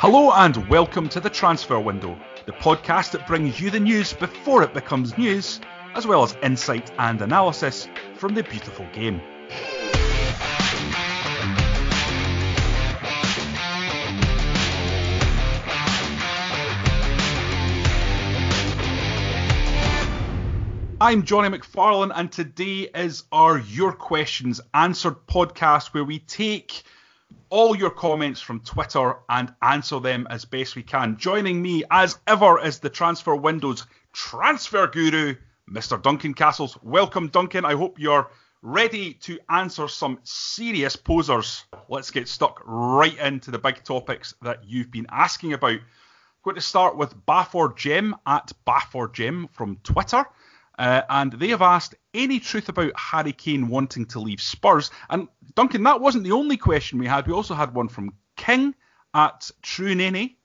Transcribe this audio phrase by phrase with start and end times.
[0.00, 2.16] Hello and welcome to the Transfer Window,
[2.46, 5.60] the podcast that brings you the news before it becomes news,
[5.96, 9.20] as well as insight and analysis from the beautiful game.
[21.00, 26.84] I'm Jonny McFarlane, and today is our Your Questions Answered podcast where we take
[27.50, 31.16] all your comments from Twitter and answer them as best we can.
[31.16, 35.34] Joining me, as ever, is the transfer windows transfer guru,
[35.70, 36.00] Mr.
[36.00, 36.78] Duncan Castles.
[36.82, 37.64] Welcome, Duncan.
[37.64, 38.30] I hope you're
[38.62, 41.64] ready to answer some serious posers.
[41.88, 45.72] Let's get stuck right into the big topics that you've been asking about.
[45.72, 45.80] I'm
[46.42, 50.24] going to start with Bafford Jim at Bafford Jim from Twitter.
[50.78, 54.90] Uh, and they have asked any truth about Harry Kane wanting to leave Spurs.
[55.10, 57.26] And Duncan, that wasn't the only question we had.
[57.26, 58.74] We also had one from King
[59.12, 60.36] at True Nene.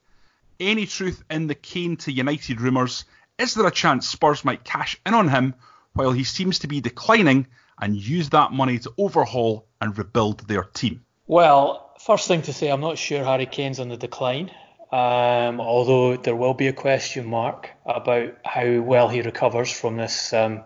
[0.58, 3.04] Any truth in the Kane to United rumours?
[3.38, 5.54] Is there a chance Spurs might cash in on him
[5.92, 7.46] while he seems to be declining
[7.80, 11.04] and use that money to overhaul and rebuild their team?
[11.26, 14.50] Well, first thing to say, I'm not sure Harry Kane's on the decline.
[14.94, 20.32] Um, although there will be a question mark about how well he recovers from this
[20.32, 20.62] um,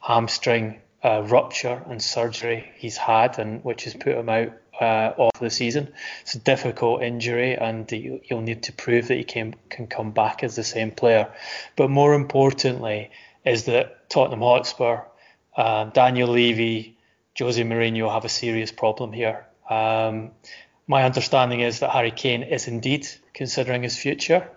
[0.00, 5.40] hamstring uh, rupture and surgery he's had, and which has put him out uh, off
[5.40, 5.94] the season.
[6.20, 10.44] It's a difficult injury, and you'll need to prove that he can can come back
[10.44, 11.32] as the same player.
[11.74, 13.10] But more importantly,
[13.46, 15.04] is that Tottenham Hotspur,
[15.56, 16.98] uh, Daniel Levy,
[17.38, 19.46] Jose Mourinho have a serious problem here.
[19.70, 20.32] Um,
[20.90, 24.50] my understanding is that Harry Kane is indeed considering his future.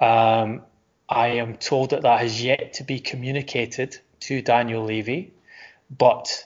[0.00, 0.62] Um,
[1.08, 3.96] I am told that that has yet to be communicated
[4.26, 5.32] to Daniel Levy,
[5.88, 6.44] but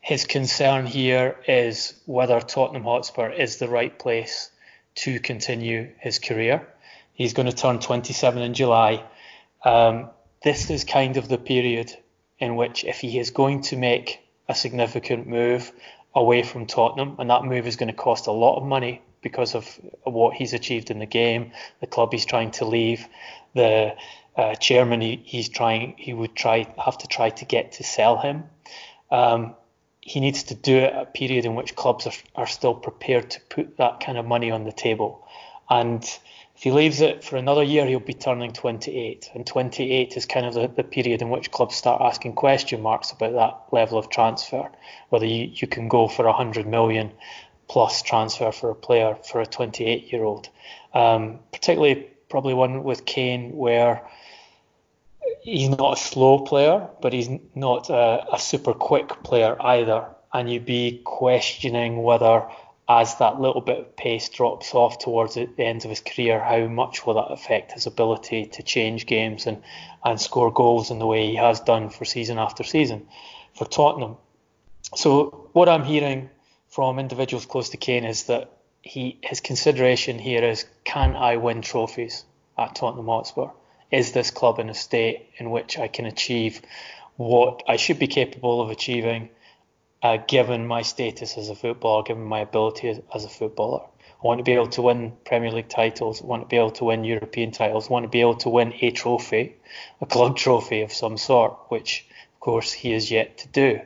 [0.00, 4.50] his concern here is whether Tottenham Hotspur is the right place
[4.94, 6.66] to continue his career.
[7.12, 9.04] He's going to turn 27 in July.
[9.62, 10.08] Um,
[10.42, 11.94] this is kind of the period
[12.38, 15.70] in which, if he is going to make a significant move,
[16.14, 19.54] away from Tottenham, and that move is going to cost a lot of money because
[19.54, 23.06] of what he's achieved in the game, the club he's trying to leave,
[23.54, 23.96] the
[24.36, 28.18] uh, chairman he, he's trying he would try have to try to get to sell
[28.18, 28.44] him.
[29.10, 29.54] Um,
[30.00, 33.30] he needs to do it at a period in which clubs are, are still prepared
[33.30, 35.26] to put that kind of money on the table,
[35.70, 36.04] and
[36.56, 39.30] if he leaves it for another year, he'll be turning 28.
[39.34, 43.10] And 28 is kind of the, the period in which clubs start asking question marks
[43.10, 44.70] about that level of transfer,
[45.08, 47.12] whether you, you can go for 100 million
[47.68, 50.48] plus transfer for a player for a 28 year old.
[50.92, 54.06] Um, particularly, probably one with Kane where
[55.42, 60.06] he's not a slow player, but he's not a, a super quick player either.
[60.32, 62.46] And you'd be questioning whether
[62.88, 66.66] as that little bit of pace drops off towards the end of his career, how
[66.66, 69.62] much will that affect his ability to change games and,
[70.04, 73.06] and score goals in the way he has done for season after season
[73.54, 74.16] for Tottenham?
[74.94, 76.28] So what I'm hearing
[76.68, 78.50] from individuals close to Kane is that
[78.82, 82.24] he his consideration here is can I win trophies
[82.58, 83.48] at Tottenham Hotspur?
[83.90, 86.60] Is this club in a state in which I can achieve
[87.16, 89.30] what I should be capable of achieving
[90.04, 93.80] uh, given my status as a footballer, given my ability as, as, a footballer.
[94.22, 96.72] I want to be able to win Premier League titles, I want to be able
[96.72, 99.56] to win European titles, I want to be able to win a trophy,
[100.02, 102.04] a club trophy of some sort, which
[102.34, 103.80] of course he has yet to do.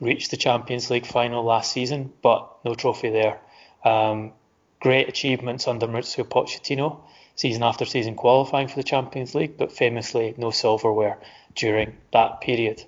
[0.00, 3.40] Reached the Champions League final last season, but no trophy there.
[3.84, 4.32] Um,
[4.78, 7.00] great achievements under Mauricio Pochettino,
[7.34, 11.18] season after season qualifying for the Champions League, but famously no silverware
[11.56, 12.84] during that period.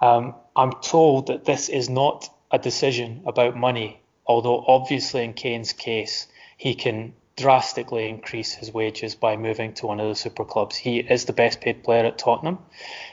[0.00, 5.72] Um, I'm told that this is not a decision about money, although obviously in Kane's
[5.72, 6.26] case,
[6.56, 10.76] he can drastically increase his wages by moving to one of the super clubs.
[10.76, 12.58] He is the best paid player at Tottenham.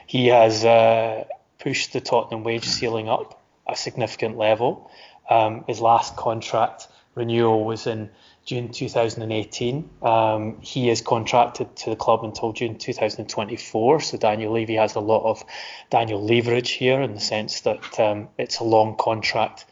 [0.05, 1.25] He has uh,
[1.59, 4.89] pushed the Tottenham wage ceiling up a significant level.
[5.29, 8.09] Um, his last contract renewal was in
[8.47, 9.89] June 2018.
[10.01, 13.99] Um, he is contracted to the club until June 2024.
[13.99, 15.43] So Daniel Levy has a lot of
[15.89, 19.65] Daniel leverage here in the sense that um, it's a long contract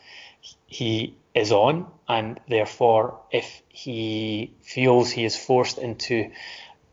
[0.67, 6.31] he is on, and therefore, if he feels he is forced into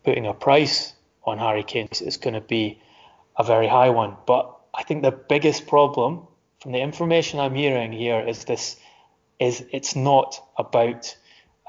[0.05, 0.93] putting a price
[1.25, 2.81] on Harry Kane it's going to be
[3.37, 4.17] a very high one.
[4.25, 6.29] But I think the biggest problem
[6.61, 8.77] from the information I'm hearing here is this
[9.41, 11.17] is it's not about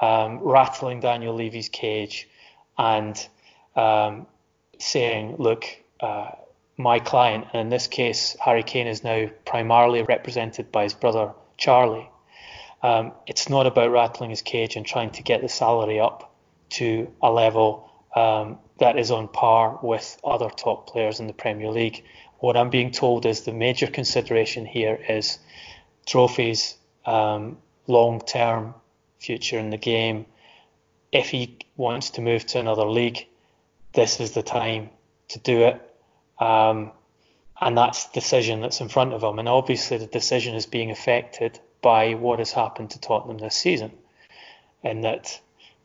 [0.00, 2.28] um, rattling Daniel Levy's cage
[2.76, 3.28] and
[3.76, 4.26] um,
[4.78, 5.64] saying, look,
[6.00, 6.30] uh,
[6.76, 11.32] my client, and in this case, Harry Kane is now primarily represented by his brother
[11.56, 12.10] Charlie.
[12.82, 16.34] Um, it's not about rattling his cage and trying to get the salary up
[16.70, 21.70] to a level um, that is on par with other top players in the Premier
[21.70, 22.04] League.
[22.38, 25.38] What I'm being told is the major consideration here is
[26.06, 26.76] trophies,
[27.06, 28.74] um, long term
[29.24, 30.26] future in the game.
[31.12, 33.26] If he wants to move to another league,
[33.92, 34.90] this is the time
[35.28, 35.80] to do it.
[36.38, 36.92] Um,
[37.60, 39.38] and that's the decision that's in front of him.
[39.38, 43.92] And obviously, the decision is being affected by what has happened to Tottenham this season,
[44.82, 45.40] in that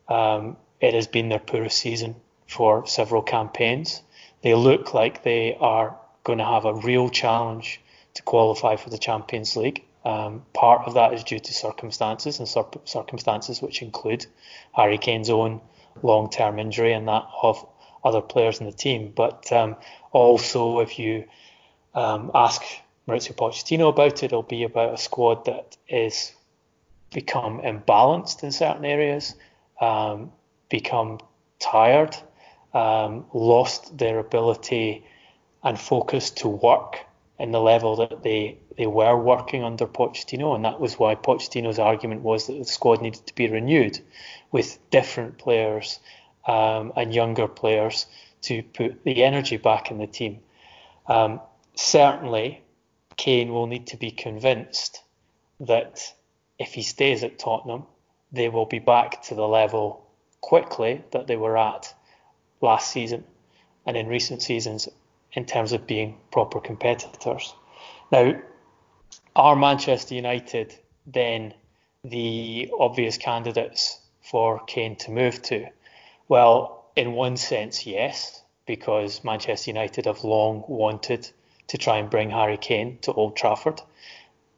[0.08, 2.16] um, it has been their poorest season
[2.48, 4.02] for several campaigns.
[4.42, 7.80] They look like they are going to have a real challenge
[8.14, 9.84] to qualify for the Champions League.
[10.04, 14.26] Um, part of that is due to circumstances, and cir- circumstances which include
[14.72, 15.60] Harry Kane's own
[16.02, 17.66] long term injury and that of
[18.02, 19.12] other players in the team.
[19.14, 19.76] But um,
[20.12, 21.24] also, if you
[21.94, 22.62] um, ask
[23.06, 26.32] Mauricio Pochettino about it, it'll be about a squad that is
[27.12, 29.34] become imbalanced in certain areas,
[29.80, 30.32] um,
[30.68, 31.18] become
[31.58, 32.16] tired,
[32.72, 35.04] um, lost their ability
[35.62, 37.04] and focus to work
[37.40, 41.78] in the level that they, they were working under Pochettino, and that was why Pochettino's
[41.78, 43.98] argument was that the squad needed to be renewed
[44.52, 45.98] with different players
[46.46, 48.06] um, and younger players
[48.42, 50.40] to put the energy back in the team.
[51.06, 51.40] Um,
[51.74, 52.62] certainly,
[53.16, 55.02] Kane will need to be convinced
[55.60, 56.12] that
[56.58, 57.84] if he stays at Tottenham,
[58.32, 60.06] they will be back to the level
[60.42, 61.94] quickly that they were at
[62.60, 63.24] last season
[63.86, 64.88] and in recent seasons
[65.32, 67.54] in terms of being proper competitors.
[68.10, 68.40] Now,
[69.36, 71.54] are Manchester United then
[72.04, 75.66] the obvious candidates for Kane to move to?
[76.28, 81.28] Well, in one sense, yes, because Manchester United have long wanted
[81.68, 83.80] to try and bring Harry Kane to Old Trafford.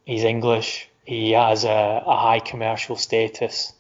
[0.07, 3.73] He's English, he has a, a high commercial status,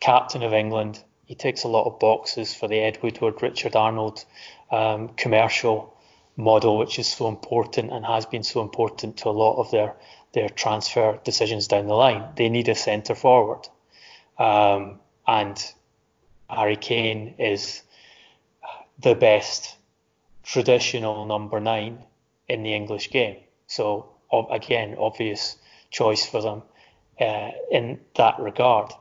[0.00, 1.02] captain of England.
[1.24, 4.24] He ticks a lot of boxes for the Ed Woodward, Richard Arnold
[4.70, 5.93] um, commercial
[6.36, 9.94] model, which is so important and has been so important to a lot of their
[10.32, 12.24] their transfer decisions down the line.
[12.36, 13.68] They need a centre forward,
[14.38, 15.56] um, and
[16.50, 17.82] Harry Kane is
[18.98, 19.76] the best
[20.42, 22.04] traditional number nine
[22.48, 23.36] in the English game.
[23.66, 24.10] So
[24.50, 25.56] again, obvious
[25.90, 26.62] choice for them
[27.20, 28.92] uh, in that regard.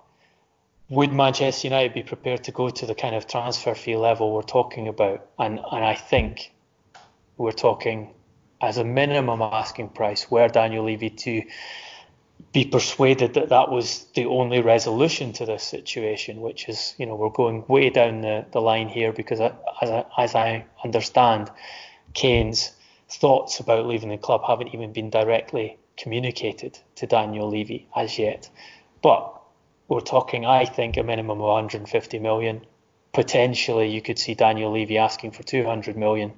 [0.90, 4.44] Would Manchester United be prepared to go to the kind of transfer fee level we're
[4.44, 5.26] talking about?
[5.40, 6.53] And and I think
[7.38, 8.14] we're talking
[8.62, 11.44] as a minimum asking price where Daniel Levy to
[12.52, 17.16] be persuaded that that was the only resolution to this situation, which is, you know,
[17.16, 21.52] we're going way down the, the line here because as I, as I understand,
[22.14, 22.72] Kane's
[23.10, 28.50] thoughts about leaving the club haven't even been directly communicated to Daniel Levy as yet.
[29.02, 29.42] But
[29.88, 32.66] we're talking, I think, a minimum of 150 million.
[33.14, 36.34] Potentially, you could see Daniel Levy asking for 200 million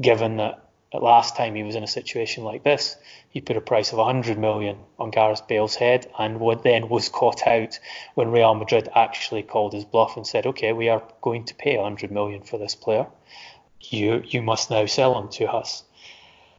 [0.00, 2.96] given that last time he was in a situation like this,
[3.28, 7.08] he put a price of 100 million on Gareth Bale's head, and what then was
[7.08, 7.78] caught out
[8.14, 11.76] when Real Madrid actually called his bluff and said, "Okay, we are going to pay
[11.76, 13.06] 100 million for this player.
[13.80, 15.84] You you must now sell him to us."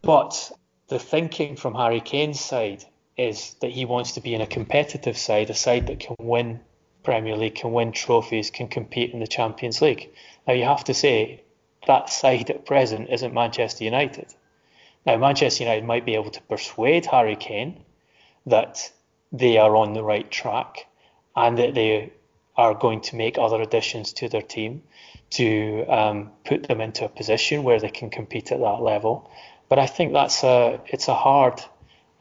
[0.02, 0.52] But
[0.88, 2.86] the thinking from Harry Kane's side
[3.18, 6.60] is that he wants to be in a competitive side, a side that can win
[7.04, 10.10] Premier League, can win trophies, can compete in the Champions League.
[10.48, 11.44] Now you have to say
[11.90, 14.28] that side at present isn't Manchester United.
[15.08, 17.84] Now, Manchester United might be able to persuade Harry Kane
[18.46, 18.92] that
[19.32, 20.86] they are on the right track
[21.36, 22.14] and that they
[22.56, 24.84] are going to make other additions to their team
[25.32, 29.32] to um, put them into a position where they can compete at that level.
[29.68, 31.60] But I think that's a it's a hard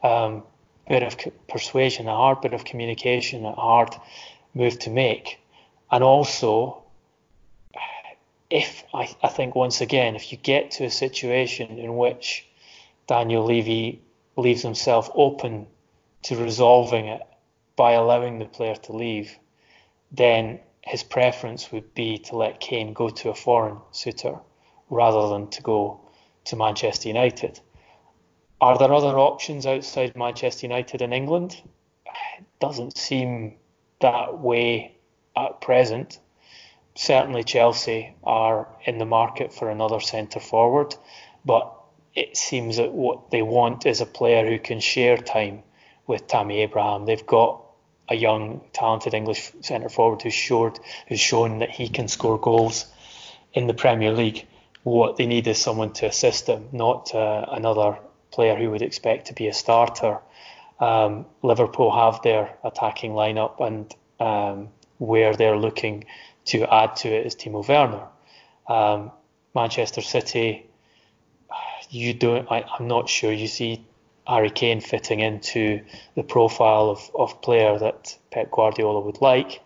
[0.01, 0.43] um,
[0.87, 1.13] bit of
[1.47, 3.93] persuasion, a hard bit of communication, a hard
[4.55, 5.39] move to make,
[5.91, 6.83] and also
[8.49, 12.47] if I, I think once again, if you get to a situation in which
[13.07, 14.01] Daniel Levy
[14.35, 15.67] leaves himself open
[16.23, 17.21] to resolving it
[17.75, 19.37] by allowing the player to leave,
[20.11, 24.39] then his preference would be to let Kane go to a foreign suitor
[24.89, 26.01] rather than to go
[26.45, 27.59] to Manchester United.
[28.59, 31.61] Are there other options outside Manchester United in England?
[32.05, 33.55] It doesn't seem
[34.01, 34.97] that way
[35.35, 36.19] at present.
[36.99, 40.93] Certainly Chelsea are in the market for another centre forward,
[41.45, 41.73] but
[42.13, 45.63] it seems that what they want is a player who can share time
[46.07, 47.05] with Tammy Abraham.
[47.05, 47.63] They've got
[48.09, 50.77] a young, talented English centre forward who's showed
[51.07, 52.85] who's shown that he can score goals
[53.53, 54.45] in the Premier League.
[54.83, 57.97] What they need is someone to assist him, not uh, another
[58.31, 60.19] player who would expect to be a starter.
[60.81, 66.05] Um, Liverpool have their attacking lineup, and um, where they're looking
[66.45, 68.07] to add to it is Timo Werner.
[68.67, 69.11] Um,
[69.53, 70.69] Manchester City,
[71.89, 72.49] you don't.
[72.51, 73.85] I, I'm not sure you see
[74.27, 75.81] Harry Kane fitting into
[76.15, 79.61] the profile of, of player that Pep Guardiola would like.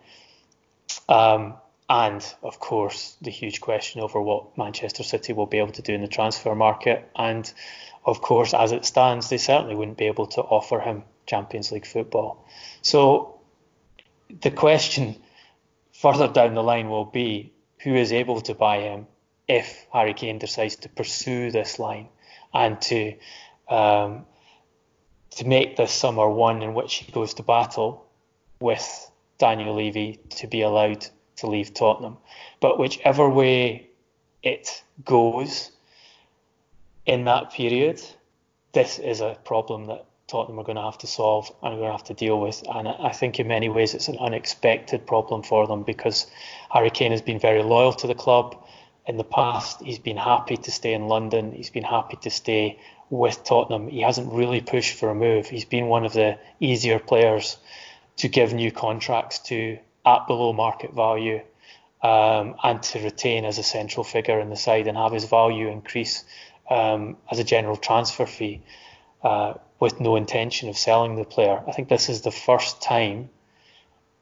[1.08, 1.54] Um,
[1.88, 5.92] and of course, the huge question over what Manchester City will be able to do
[5.92, 7.10] in the transfer market.
[7.14, 7.52] And
[8.06, 11.86] of course, as it stands, they certainly wouldn't be able to offer him Champions League
[11.86, 12.46] football.
[12.80, 13.40] So
[14.40, 15.16] the question
[16.04, 17.50] further down the line will be
[17.82, 19.06] who is able to buy him
[19.48, 22.08] if Harry Kane decides to pursue this line
[22.52, 23.14] and to
[23.70, 24.26] um,
[25.30, 28.06] to make this summer one in which he goes to battle
[28.60, 31.06] with Daniel Levy to be allowed
[31.36, 32.18] to leave Tottenham.
[32.60, 33.88] But whichever way
[34.42, 35.70] it goes
[37.06, 38.02] in that period,
[38.72, 41.88] this is a problem that Tottenham are going to have to solve and are going
[41.88, 42.62] to have to deal with.
[42.68, 46.26] And I think in many ways it's an unexpected problem for them because
[46.70, 48.56] Harry Kane has been very loyal to the club.
[49.06, 51.52] In the past, he's been happy to stay in London.
[51.52, 52.78] He's been happy to stay
[53.10, 53.88] with Tottenham.
[53.88, 55.46] He hasn't really pushed for a move.
[55.46, 57.58] He's been one of the easier players
[58.16, 61.42] to give new contracts to at below market value
[62.02, 65.68] um, and to retain as a central figure in the side and have his value
[65.68, 66.24] increase
[66.70, 68.62] um, as a general transfer fee
[69.22, 69.54] uh,
[69.84, 71.62] with no intention of selling the player.
[71.68, 73.28] I think this is the first time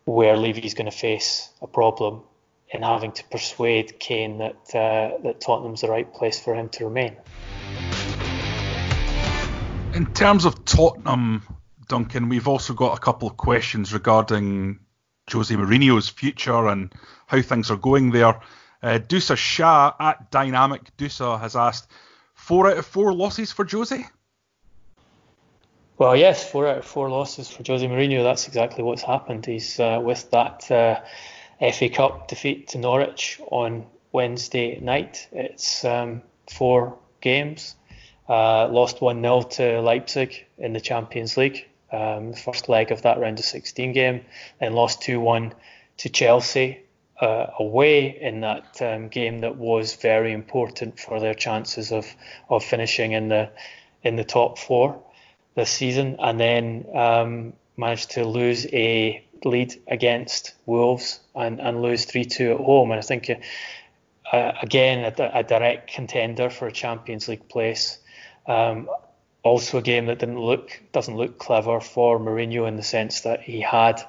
[0.05, 2.23] where Levy is going to face a problem
[2.69, 6.87] in having to persuade Kane that uh, that Tottenham's the right place for him to
[6.87, 7.17] remain.
[9.95, 11.43] In terms of Tottenham,
[11.87, 14.81] Duncan, we've also got a couple of questions regarding
[15.31, 16.93] Jose Mourinho's future and
[17.29, 18.41] how things are going there.
[18.83, 21.87] Uh, Dusa Shah at Dynamic Dusa has asked,
[22.35, 24.05] four out of four losses for Jose?
[26.03, 28.25] Well, yes, four out of four losses for Jose Mourinho.
[28.25, 29.47] That's exactly what's happened.
[29.47, 31.01] He's uh, with that uh,
[31.71, 35.29] FA Cup defeat to Norwich on Wednesday night.
[35.31, 37.77] It's um, four games.
[38.29, 43.03] Uh, lost 1 0 to Leipzig in the Champions League, um, the first leg of
[43.03, 44.25] that round of 16 game.
[44.59, 45.55] Then lost 2 1
[45.99, 46.81] to Chelsea
[47.21, 52.13] uh, away in that um, game that was very important for their chances of,
[52.49, 53.51] of finishing in the
[54.03, 55.01] in the top four
[55.55, 56.17] this season.
[56.19, 62.53] And then um, managed to lose a lead against Wolves and, and lose 3 2
[62.53, 62.91] at home.
[62.91, 63.31] And I think.
[64.33, 67.99] Uh, again, a, a, direct contender for a Champions League place.
[68.47, 68.89] Um,
[69.43, 73.43] also, a game that didn't look doesn't look clever for Mourinho in the sense that
[73.43, 74.01] he had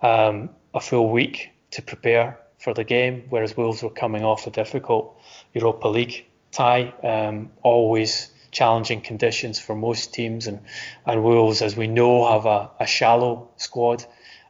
[0.00, 4.50] um, a full week to prepare for the game, whereas Wolves were coming off a
[4.50, 5.20] difficult
[5.52, 6.92] Europa League tie.
[7.02, 10.60] Um, always challenging conditions for most teams, and,
[11.06, 14.04] and Wolves, as we know, have a, a shallow squad,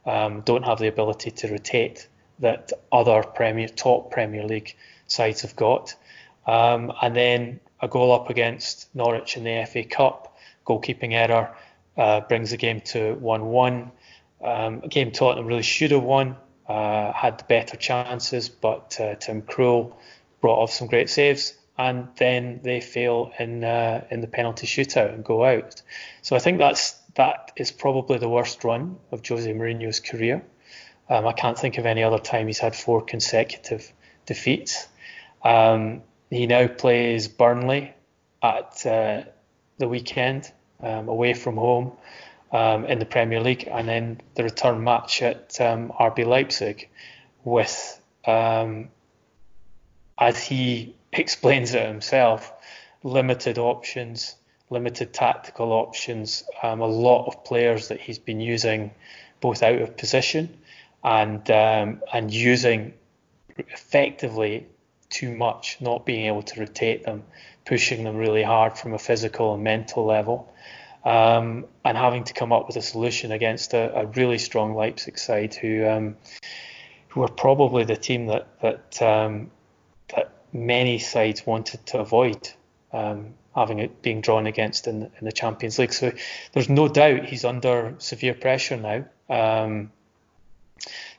[0.07, 4.77] um, don't have the ability to rotate that other Premier top Premier League
[5.07, 5.95] sides have got.
[6.47, 10.37] Um, and then a goal up against Norwich in the FA Cup.
[10.67, 11.55] Goalkeeping error
[11.97, 13.91] uh, brings the game to 1 1.
[14.43, 16.37] Um, a game Tottenham really should have won,
[16.69, 19.95] uh, had the better chances, but uh, Tim Krul
[20.41, 25.15] brought off some great saves, and then they fail in uh, in the penalty shootout
[25.15, 25.81] and go out.
[26.23, 30.43] So I think that's that is probably the worst run of Jose Mourinho's career.
[31.09, 33.91] Um, I can't think of any other time he's had four consecutive
[34.27, 34.89] defeats.
[35.43, 37.95] Um, he now plays Burnley
[38.43, 39.23] at uh,
[39.79, 41.93] the weekend um, away from home
[42.53, 46.89] um, in the Premier League, and then the return match at um, RB Leipzig
[47.45, 48.89] with, um,
[50.19, 52.53] as he explains it himself,
[53.03, 54.37] limited options,
[54.71, 58.91] limited tactical options, um, a lot of players that he's been using
[59.41, 60.59] both out of position
[61.05, 62.93] and um, and using
[63.57, 64.67] effectively
[65.09, 67.25] too much, not being able to rotate them,
[67.65, 70.53] pushing them really hard from a physical and mental level,
[71.05, 75.19] um, and having to come up with a solution against a, a really strong Leipzig
[75.19, 76.17] side who um,
[77.09, 79.58] who are probably the team that that um, that
[80.53, 82.51] many sides wanted to avoid
[82.93, 85.93] um, having it being drawn against in, in the Champions League.
[85.93, 86.13] So
[86.53, 89.05] there's no doubt he's under severe pressure now.
[89.29, 89.93] Um,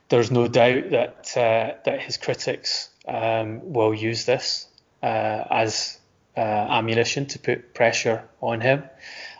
[0.09, 4.67] there's no doubt that uh, that his critics um, will use this
[5.03, 6.00] uh, as
[6.36, 8.83] uh, ammunition to put pressure on him,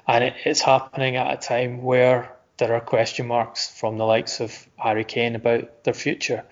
[0.08, 4.42] and it, it's happening at a time where there are question marks from the likes
[4.42, 6.44] of Harry Kane about their future.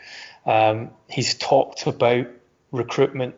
[0.46, 2.27] Um, he's talked about
[2.77, 3.36] recruitment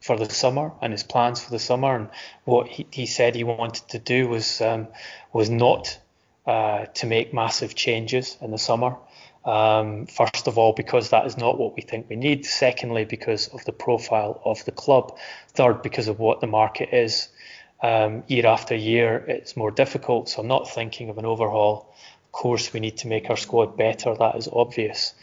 [0.00, 2.08] for the summer and his plans for the summer, and
[2.44, 4.88] what he, he said he wanted to do was um,
[5.32, 5.98] was not
[6.46, 8.96] uh, to make massive changes in the summer.
[9.44, 12.44] Um, first of all, because that is not what we think we need.
[12.44, 15.18] Secondly, because of the profile of the club.
[15.48, 17.28] Third, because of what the market is.
[17.82, 20.28] Um, year after year, it's more difficult.
[20.28, 21.94] So I'm not thinking of an overhaul.
[22.26, 24.14] Of course, we need to make our squad better.
[24.14, 25.14] That is obvious.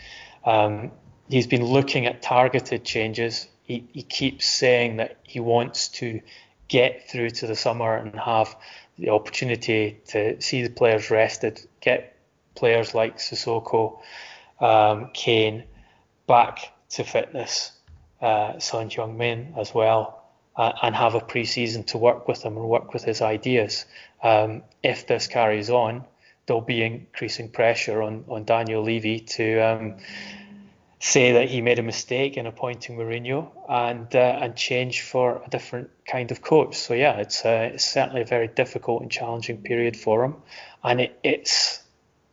[0.44, 0.92] Um,
[1.30, 3.48] he's been looking at targeted changes.
[3.64, 6.22] He, he keeps saying that he wants to
[6.68, 8.56] get through to the summer and have
[8.98, 12.16] the opportunity to see the players rested, get
[12.56, 14.00] players like Sissoko,
[14.60, 15.64] um, Kane
[16.26, 17.72] back to fitness,
[18.22, 20.24] uh, Son Heung-min as well,
[20.56, 23.86] uh, and have a pre-season to work with him and work with his ideas.
[24.24, 26.06] Um, if this carries on,
[26.48, 29.96] there'll be increasing pressure on, on Daniel Levy to um,
[31.00, 35.50] say that he made a mistake in appointing Mourinho and uh, and change for a
[35.50, 36.76] different kind of coach.
[36.76, 40.36] So yeah, it's, uh, it's certainly a very difficult and challenging period for him,
[40.84, 41.84] and it, it's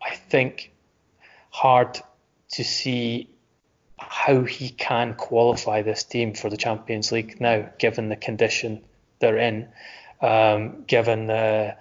[0.02, 0.72] I think
[1.50, 2.00] hard
[2.50, 3.28] to see
[3.98, 8.82] how he can qualify this team for the Champions League now, given the condition
[9.18, 9.68] they're in,
[10.20, 11.76] um, given the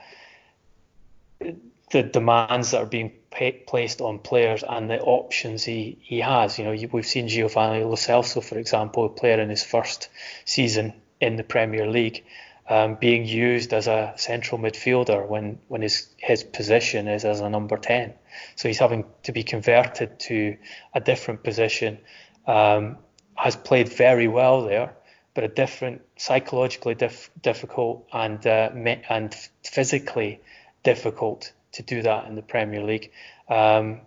[1.92, 6.60] the demands that are being pay, placed on players and the options he, he has.
[6.60, 10.10] You know, we've seen Giovanni Lo Celso, for example, a player in his first
[10.46, 12.24] season in the Premier League,
[12.70, 17.50] um, being used as a central midfielder when, when his, his position is as a
[17.50, 18.14] number 10.
[18.56, 20.58] So he's having to be converted to
[20.94, 21.98] a different position.
[22.46, 22.98] Um,
[23.36, 24.94] has played very well there,
[25.34, 30.40] but a different, psychologically dif- difficult and uh, me- and physically
[30.84, 33.12] difficult to do that in the Premier League.
[33.50, 34.02] Um,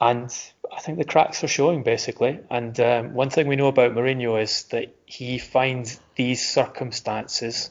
[0.00, 0.34] and
[0.74, 2.40] I think the cracks are showing basically.
[2.50, 7.70] And um, one thing we know about Mourinho is that he finds these circumstances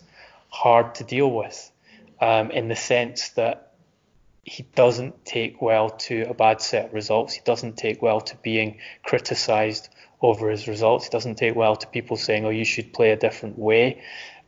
[0.49, 1.71] hard to deal with,
[2.21, 3.73] um, in the sense that
[4.43, 7.33] he doesn't take well to a bad set of results.
[7.33, 9.89] He doesn't take well to being criticised
[10.21, 11.05] over his results.
[11.05, 14.01] He doesn't take well to people saying, "Oh, you should play a different way."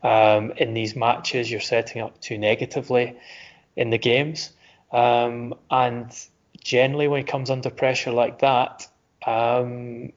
[0.03, 3.15] Um, in these matches, you're setting up too negatively
[3.75, 4.51] in the games.
[4.91, 6.11] Um, and
[6.63, 8.87] generally, when he comes under pressure like that,
[9.25, 10.11] um,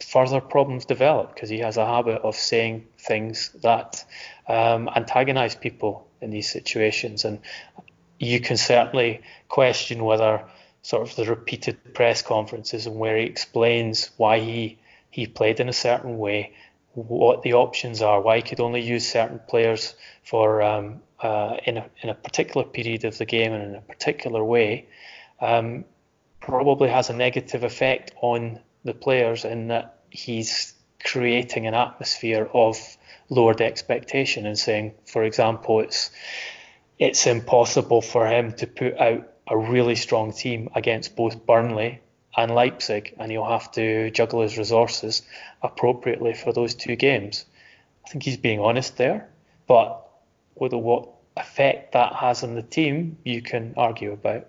[0.00, 4.04] further problems develop because he has a habit of saying things that
[4.48, 7.24] um, antagonize people in these situations.
[7.24, 7.40] And
[8.18, 10.44] you can certainly question whether
[10.82, 14.78] sort of the repeated press conferences and where he explains why he
[15.10, 16.54] he played in a certain way,
[16.94, 21.78] what the options are, why he could only use certain players for um, uh, in,
[21.78, 24.86] a, in a particular period of the game and in a particular way
[25.40, 25.84] um,
[26.40, 32.76] probably has a negative effect on the players in that he's creating an atmosphere of
[33.28, 36.10] lowered expectation and saying, for example, it's
[36.98, 42.00] it's impossible for him to put out a really strong team against both Burnley
[42.36, 45.22] and Leipzig, and he'll have to juggle his resources
[45.62, 47.44] appropriately for those two games.
[48.06, 49.28] I think he's being honest there,
[49.66, 50.01] but
[50.54, 54.48] whether what effect that has on the team, you can argue about.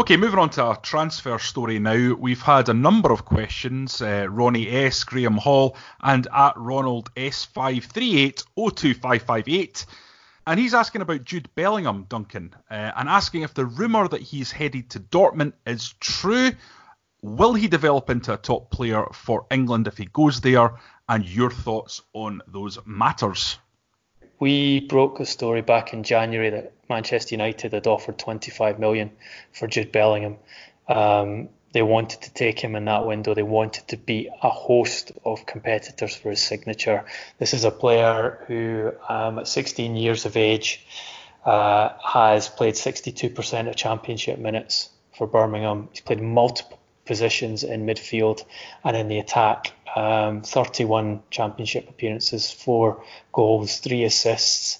[0.00, 2.14] Okay, moving on to our transfer story now.
[2.14, 4.00] We've had a number of questions.
[4.00, 9.86] Uh, Ronnie S, Graham Hall, and at Ronald S538
[10.46, 14.50] And he's asking about Jude Bellingham, Duncan, uh, and asking if the rumour that he's
[14.50, 16.52] headed to Dortmund is true.
[17.20, 20.76] Will he develop into a top player for England if he goes there?
[21.10, 23.58] And your thoughts on those matters.
[24.38, 29.10] We broke the story back in January that Manchester United had offered 25 million
[29.52, 30.36] for Jude Bellingham.
[30.88, 33.34] Um, they wanted to take him in that window.
[33.34, 37.04] They wanted to beat a host of competitors for his signature.
[37.38, 40.86] This is a player who, um, at 16 years of age,
[41.44, 45.88] uh, has played 62% of championship minutes for Birmingham.
[45.90, 46.79] He's played multiple
[47.10, 48.44] positions in midfield
[48.84, 49.72] and in the attack.
[49.96, 54.78] Um, 31 championship appearances, four goals, three assists.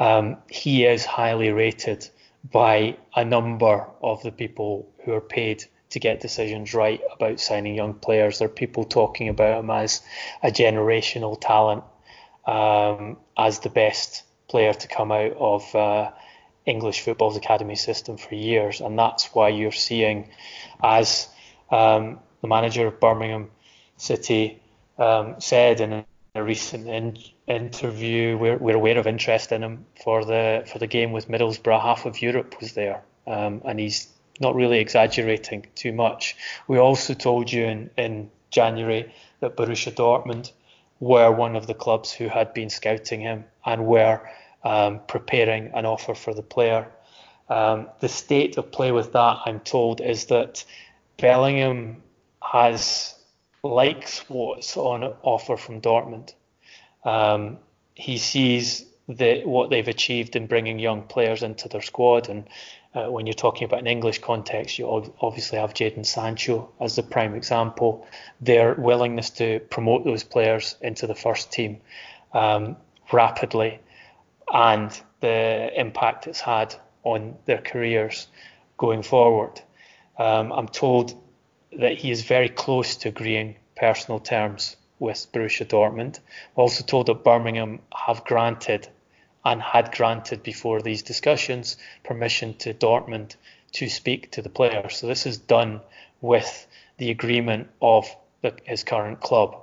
[0.00, 2.08] Um, he is highly rated
[2.50, 7.76] by a number of the people who are paid to get decisions right about signing
[7.76, 8.40] young players.
[8.40, 10.02] There are people talking about him as
[10.42, 11.84] a generational talent,
[12.44, 16.10] um, as the best player to come out of uh,
[16.66, 20.28] English football's academy system for years, and that's why you're seeing,
[20.82, 21.28] as
[21.70, 23.50] um, the manager of Birmingham
[23.96, 24.62] City
[24.98, 26.04] um, said in
[26.34, 30.86] a recent in- interview, we're, we're aware of interest in him for the for the
[30.86, 31.80] game with Middlesbrough.
[31.80, 34.08] Half of Europe was there, um, and he's
[34.40, 36.36] not really exaggerating too much.
[36.68, 40.52] We also told you in, in January that Borussia Dortmund
[41.00, 44.20] were one of the clubs who had been scouting him and were
[44.64, 46.88] um, preparing an offer for the player.
[47.48, 50.64] Um, the state of play with that, I'm told, is that
[51.18, 52.02] Bellingham
[52.40, 53.14] has
[53.62, 56.32] likes what's on offer from Dortmund.
[57.04, 57.58] Um,
[57.94, 62.48] he sees the, what they've achieved in bringing young players into their squad, and
[62.94, 67.02] uh, when you're talking about an English context, you obviously have Jadon Sancho as the
[67.02, 68.06] prime example.
[68.40, 71.80] Their willingness to promote those players into the first team
[72.32, 72.76] um,
[73.12, 73.80] rapidly
[74.52, 78.28] and the impact it's had on their careers
[78.76, 79.60] going forward.
[80.18, 81.14] Um, I'm told
[81.78, 86.18] that he is very close to agreeing personal terms with Borussia Dortmund.
[86.56, 88.88] Also told that Birmingham have granted
[89.44, 93.36] and had granted before these discussions permission to Dortmund
[93.72, 94.88] to speak to the player.
[94.88, 95.80] So this is done
[96.20, 98.08] with the agreement of
[98.42, 99.56] the, his current club.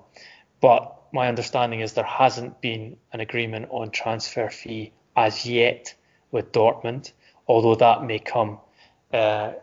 [0.61, 5.93] But my understanding is there hasn't been an agreement on transfer fee as yet
[6.31, 7.11] with Dortmund,
[7.47, 8.59] although that may come
[9.13, 9.53] uh,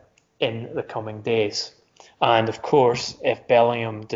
[0.43, 1.73] in the coming days.
[2.21, 4.07] And of course, if Bellingham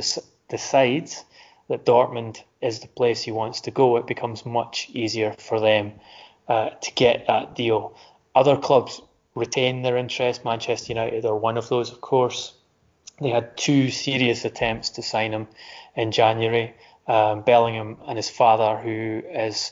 [0.49, 1.25] decides
[1.69, 5.93] that Dortmund is the place he wants to go, it becomes much easier for them
[6.49, 7.97] uh, to get that deal.
[8.35, 9.01] Other clubs
[9.35, 10.45] retain their interest.
[10.45, 12.55] Manchester United are one of those, of course.
[13.21, 15.47] They had two serious attempts to sign him
[15.95, 16.75] in January.
[17.07, 19.71] Um, Bellingham and his father, who is,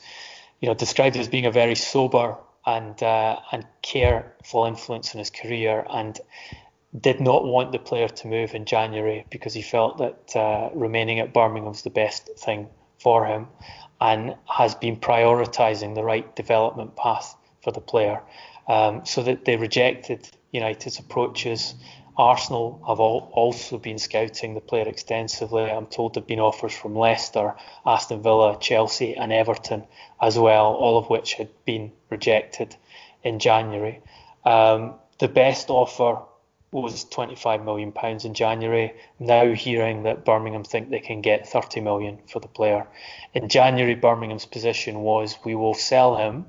[0.61, 5.29] you know, described as being a very sober and uh, and careful influence on his
[5.29, 6.19] career, and
[6.99, 11.19] did not want the player to move in January because he felt that uh, remaining
[11.19, 12.67] at Birmingham was the best thing
[12.99, 13.47] for him
[13.99, 18.21] and has been prioritising the right development path for the player.
[18.67, 21.75] Um, so that they rejected United's approaches.
[22.17, 25.63] Arsenal have all, also been scouting the player extensively.
[25.63, 29.83] I'm told there have been offers from Leicester, Aston Villa, Chelsea, and Everton
[30.21, 32.75] as well, all of which had been rejected
[33.23, 34.01] in January.
[34.45, 36.21] Um, the best offer
[36.71, 38.93] was 25 million pounds in January.
[39.19, 42.87] Now hearing that Birmingham think they can get £30 million for the player.
[43.33, 46.45] In January, Birmingham's position was we will sell him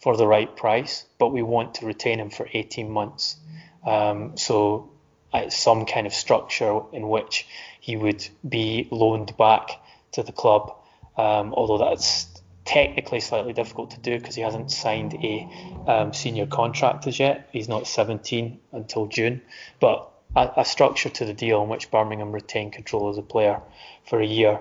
[0.00, 3.36] for the right price, but we want to retain him for 18 months.
[3.84, 4.90] Um, so
[5.36, 7.46] uh, some kind of structure in which
[7.80, 9.70] he would be loaned back
[10.12, 10.74] to the club.
[11.16, 12.26] Um, although that's
[12.64, 15.48] technically slightly difficult to do because he hasn't signed a
[15.86, 17.48] um, senior contract as yet.
[17.52, 19.40] He's not 17 until June,
[19.80, 23.60] but a, a, structure to the deal in which Birmingham retain control as a player
[24.08, 24.60] for a year.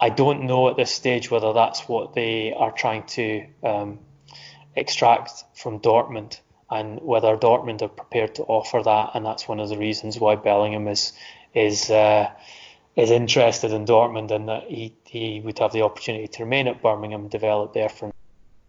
[0.00, 4.00] I don't know at this stage whether that's what they are trying to um,
[4.74, 9.68] extract from Dortmund and whether Dortmund are prepared to offer that, and that's one of
[9.68, 11.12] the reasons why Bellingham is
[11.54, 12.30] is uh,
[12.96, 16.82] is interested in Dortmund and that he, he would have the opportunity to remain at
[16.82, 18.12] Birmingham, develop there from,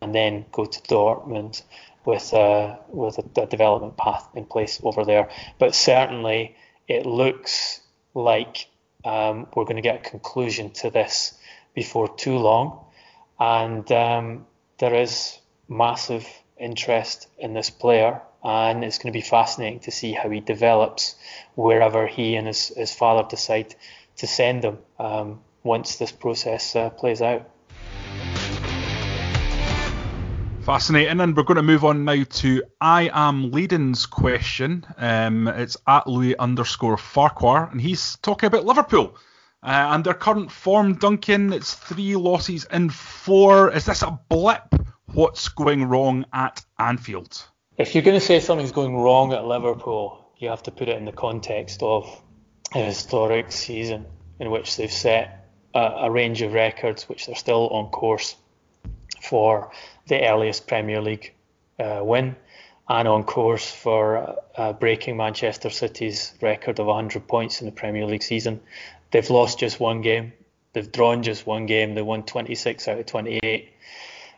[0.02, 1.64] and then go to Dortmund
[2.06, 5.30] with a, with a, a development path in place over there.
[5.60, 6.56] But certainly,
[6.90, 7.82] it looks
[8.14, 8.68] like
[9.06, 11.34] um, we're going to get a conclusion to this
[11.74, 12.86] before too long,
[13.40, 14.46] and um,
[14.80, 16.28] there is massive
[16.60, 21.16] interest in this player, and it's going to be fascinating to see how he develops
[21.56, 23.76] wherever he and his, his father decide
[24.18, 27.50] to send him um, once this process uh, plays out.
[30.62, 34.86] Fascinating, and we're going to move on now to I am Leiden's question.
[34.98, 39.16] Um, it's at Louis underscore Farquhar, and he's talking about Liverpool
[39.64, 40.96] uh, and their current form.
[40.96, 43.72] Duncan, it's three losses in four.
[43.72, 44.76] Is this a blip?
[45.14, 47.46] What's going wrong at Anfield?
[47.78, 50.98] If you're going to say something's going wrong at Liverpool, you have to put it
[50.98, 52.22] in the context of
[52.76, 54.06] a historic season
[54.40, 58.36] in which they've set a, a range of records which they're still on course
[59.22, 59.72] for
[60.08, 61.34] the earliest Premier League
[61.80, 62.36] uh, win
[62.90, 68.06] and on course for uh, breaking Manchester City's record of 100 points in the Premier
[68.06, 68.60] League season.
[69.12, 70.34] They've lost just one game.
[70.74, 71.96] They've drawn just one game.
[71.96, 73.74] They won 26 out of 28.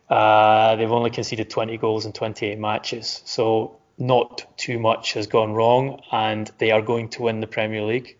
[0.10, 3.22] Uh, they've only conceded 20 goals in 28 matches.
[3.26, 7.84] So not too much has gone wrong, and they are going to win the Premier
[7.84, 8.17] League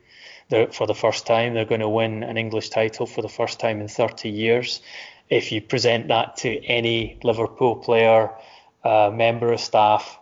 [0.71, 1.54] for the first time.
[1.54, 4.82] They're going to win an English title for the first time in 30 years.
[5.30, 8.32] If you present that to any Liverpool player
[8.84, 10.19] uh, member of staff,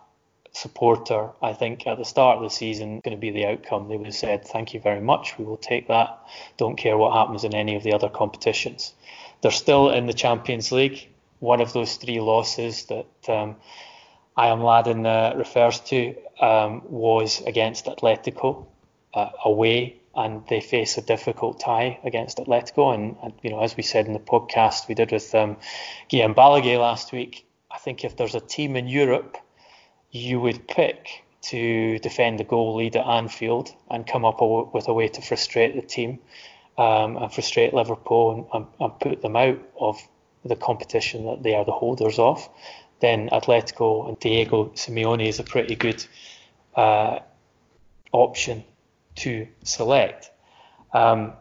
[0.52, 3.88] supporter, I think at the start of the season going to be the outcome.
[3.88, 6.18] They would have said, "Thank you very much, we will take that.
[6.56, 8.92] Don't care what happens in any of the other competitions."
[9.40, 11.08] They're still in the Champions League.
[11.40, 13.56] One of those three losses that um,
[14.36, 18.66] I am Laden uh, refers to um, was against Atletico
[19.14, 22.94] uh, away, and they face a difficult tie against Atletico.
[22.94, 25.56] And, and, you know, as we said in the podcast we did with um,
[26.08, 29.36] Guillaume Balagué last week, I think if there's a team in Europe
[30.10, 34.92] you would pick to defend the goal lead at Anfield and come up with a
[34.92, 36.18] way to frustrate the team
[36.76, 40.00] um, and frustrate Liverpool and, and, put them out of
[40.44, 42.48] the competition that they are the holders of,
[43.00, 46.04] then Atletico and Diego Simeone is a pretty good
[46.74, 47.20] uh,
[48.12, 48.64] option
[49.16, 50.30] to select.
[50.92, 51.32] Um,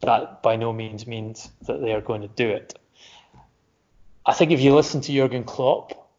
[0.00, 2.78] that by no means means that they are going to do it.
[4.24, 6.10] I think if you listen to Jurgen Klopp,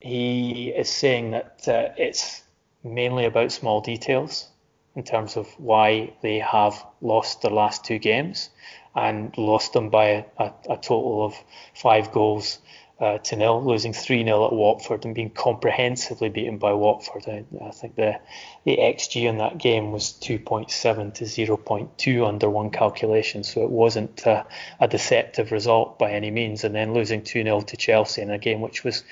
[0.00, 2.42] he is saying that uh, it's
[2.82, 4.48] mainly about small details
[4.94, 8.50] in terms of why they have lost their last two games
[8.94, 11.34] and lost them by a, a, a total of
[11.74, 12.58] five goals
[13.00, 17.24] uh, to nil, losing 3 0 at Watford and being comprehensively beaten by Watford.
[17.26, 18.20] I, I, think the,
[18.64, 24.24] the XG in that game was 2.7 to 0.2 under one calculation, so it wasn't
[24.26, 24.44] uh,
[24.78, 26.62] a deceptive result by any means.
[26.62, 29.02] And then losing 2 0 to Chelsea in a game which was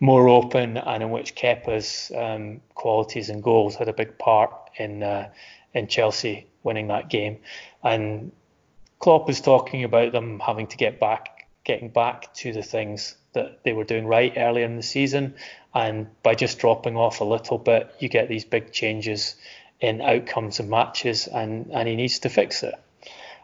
[0.00, 5.02] more open and in which Kepa's um, qualities and goals had a big part in
[5.02, 5.28] uh,
[5.74, 7.38] in Chelsea winning that game.
[7.82, 8.32] And
[8.98, 13.62] Klopp is talking about them having to get back, getting back to the things that
[13.62, 15.34] they were doing right earlier in the season,
[15.74, 19.36] and by just dropping off a little bit, you get these big changes
[19.80, 22.74] in outcomes and matches, and and he needs to fix it.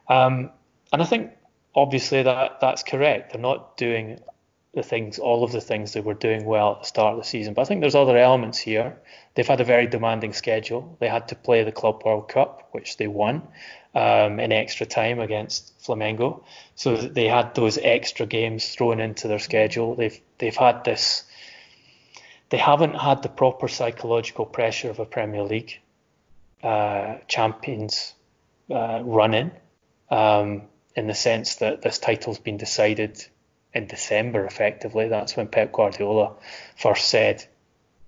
[0.09, 0.51] Um,
[0.93, 1.33] and I think
[1.75, 3.33] obviously that that's correct.
[3.33, 4.21] They're not doing
[4.75, 7.27] the things, all of the things they were doing well at the start of the
[7.27, 7.55] season.
[7.55, 8.97] But I think there's other elements here.
[9.35, 10.97] They've had a very demanding schedule.
[11.01, 13.43] They had to play the Club World Cup, which they won
[13.95, 16.43] um, in extra time against Flamengo.
[16.75, 19.95] So they had those extra games thrown into their schedule.
[19.95, 21.25] They've they've had this.
[22.51, 25.81] They haven't had the proper psychological pressure of a Premier League
[26.63, 28.15] uh, champions
[28.71, 29.53] uh, run in,
[30.11, 30.63] um,
[30.95, 33.27] in the sense that this title's been decided
[33.75, 35.09] in December, effectively.
[35.09, 36.35] That's when Pep Guardiola
[36.77, 37.45] first said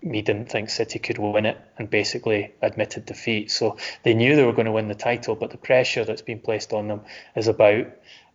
[0.00, 3.50] he didn't think City could win it and basically admitted defeat.
[3.50, 6.38] So they knew they were going to win the title, but the pressure that's been
[6.38, 7.00] placed on them
[7.34, 7.86] is about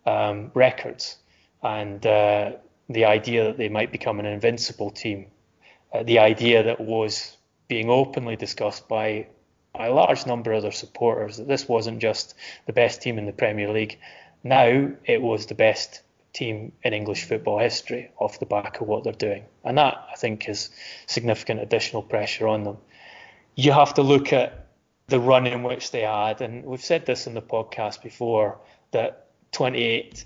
[0.04, 1.16] um, records
[1.62, 2.52] and uh,
[2.88, 5.26] the idea that they might become an invincible team.
[5.92, 7.36] Uh, the idea that was
[7.68, 9.26] being openly discussed by
[9.74, 12.34] a large number of their supporters that this wasn't just
[12.66, 13.98] the best team in the Premier League.
[14.44, 19.04] Now it was the best team in English football history off the back of what
[19.04, 19.44] they're doing.
[19.64, 20.70] And that, I think, is
[21.06, 22.78] significant additional pressure on them.
[23.54, 24.68] You have to look at
[25.08, 28.58] the run in which they had, and we've said this in the podcast before
[28.92, 30.24] that 28,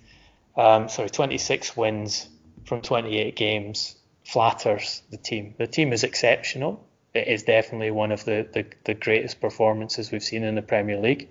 [0.57, 2.29] um, sorry, 26 wins
[2.65, 5.55] from 28 games flatters the team.
[5.59, 6.85] The team is exceptional.
[7.15, 10.99] It is definitely one of the, the, the greatest performances we've seen in the Premier
[10.99, 11.31] League,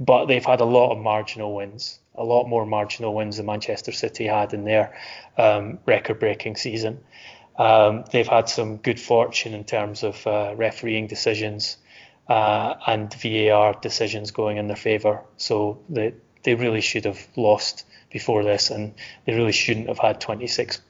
[0.00, 3.92] but they've had a lot of marginal wins a lot more marginal wins than Manchester
[3.92, 4.94] City had in their
[5.36, 7.00] um, record-breaking season.
[7.58, 11.78] Um, they've had some good fortune in terms of uh, refereeing decisions
[12.28, 15.22] uh, and VAR decisions going in their favour.
[15.36, 20.20] So they they really should have lost before this, and they really shouldn't have had
[20.20, 20.80] 26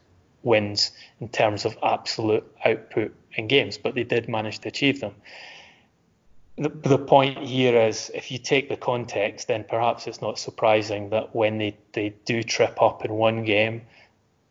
[0.42, 3.78] wins in terms of absolute output in games.
[3.78, 5.14] But they did manage to achieve them
[6.59, 11.11] the, the point here is if you take the context, then perhaps it's not surprising
[11.11, 13.83] that when they, they do trip up in one game,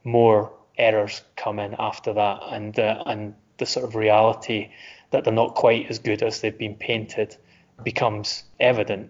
[0.03, 4.69] more errors come in after that, and uh, and the sort of reality
[5.09, 7.35] that they're not quite as good as they've been painted
[7.83, 9.09] becomes evident.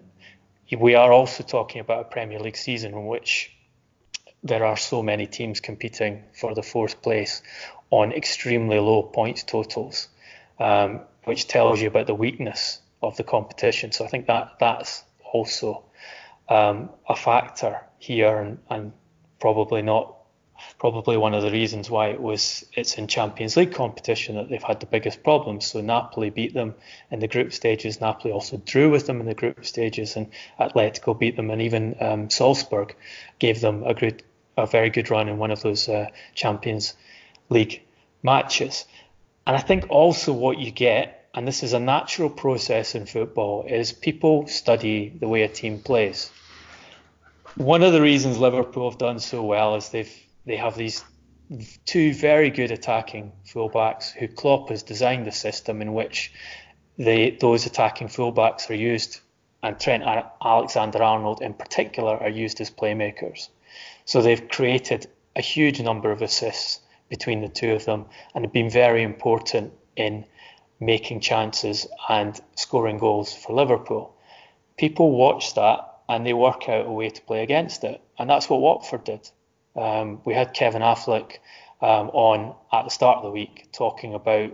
[0.76, 3.52] We are also talking about a Premier League season in which
[4.42, 7.42] there are so many teams competing for the fourth place
[7.90, 10.08] on extremely low points totals,
[10.58, 13.92] um, which tells you about the weakness of the competition.
[13.92, 15.84] So I think that that's also
[16.48, 18.92] um, a factor here, and, and
[19.40, 20.16] probably not
[20.78, 24.62] probably one of the reasons why it was it's in Champions League competition that they've
[24.62, 25.66] had the biggest problems.
[25.66, 26.74] So Napoli beat them
[27.10, 28.00] in the group stages.
[28.00, 31.96] Napoli also drew with them in the group stages, and Atletico beat them, and even
[32.00, 32.94] um, Salzburg
[33.38, 34.22] gave them a good,
[34.56, 36.94] a very good run in one of those uh, Champions
[37.48, 37.82] League
[38.22, 38.86] matches.
[39.46, 43.66] And I think also what you get and this is a natural process in football,
[43.68, 46.30] is people study the way a team plays.
[47.56, 50.12] One of the reasons Liverpool have done so well is they've
[50.46, 51.04] they have these
[51.84, 56.32] two very good attacking fullbacks who Klopp has designed the system in which
[56.96, 59.20] they, those attacking fullbacks are used,
[59.62, 63.48] and Trent and Alexander Arnold in particular are used as playmakers.
[64.06, 68.52] So they've created a huge number of assists between the two of them and have
[68.52, 70.24] been very important in
[70.80, 74.14] making chances and scoring goals for Liverpool.
[74.76, 78.48] People watch that and they work out a way to play against it, and that's
[78.48, 79.28] what Watford did.
[79.74, 81.38] Um, we had Kevin Affleck
[81.80, 84.52] um, on at the start of the week talking about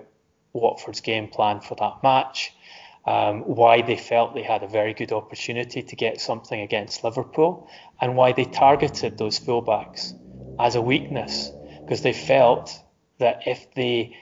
[0.52, 2.52] Watford's game plan for that match,
[3.06, 7.68] um, why they felt they had a very good opportunity to get something against Liverpool,
[8.00, 10.14] and why they targeted those fullbacks
[10.58, 12.80] as a weakness because they felt
[13.18, 14.16] that if they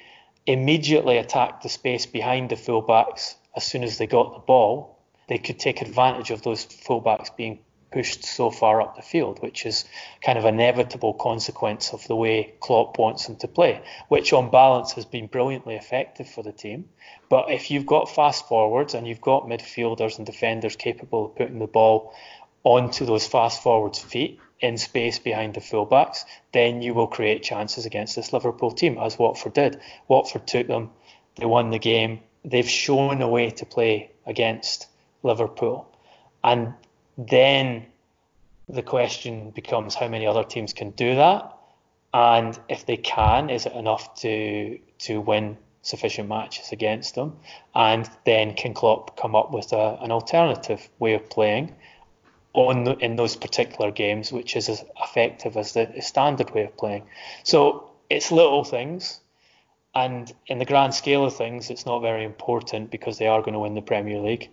[0.47, 4.99] immediately attacked the space behind the fullbacks as soon as they got the ball,
[5.29, 7.61] they could take advantage of those fullbacks being
[7.93, 9.85] pushed so far up the field, which is
[10.23, 14.93] kind of inevitable consequence of the way Klopp wants them to play, which on balance
[14.93, 16.89] has been brilliantly effective for the team.
[17.29, 21.59] But if you've got fast forwards and you've got midfielders and defenders capable of putting
[21.59, 22.15] the ball
[22.63, 27.87] onto those fast forwards' feet in space behind the fullbacks, then you will create chances
[27.87, 29.81] against this Liverpool team, as Watford did.
[30.09, 30.91] Watford took them,
[31.37, 32.21] they won the game.
[32.45, 34.87] They've shown a way to play against
[35.23, 35.87] Liverpool.
[36.43, 36.75] And
[37.17, 37.87] then
[38.69, 41.57] the question becomes how many other teams can do that,
[42.13, 47.39] and if they can, is it enough to to win sufficient matches against them?
[47.75, 51.75] And then can Klopp come up with a, an alternative way of playing
[52.53, 56.77] on the, in those particular games, which is as effective as the standard way of
[56.77, 57.05] playing?
[57.45, 59.21] So it's little things.
[59.95, 63.55] And in the grand scale of things, it's not very important because they are going
[63.55, 64.51] to win the Premier League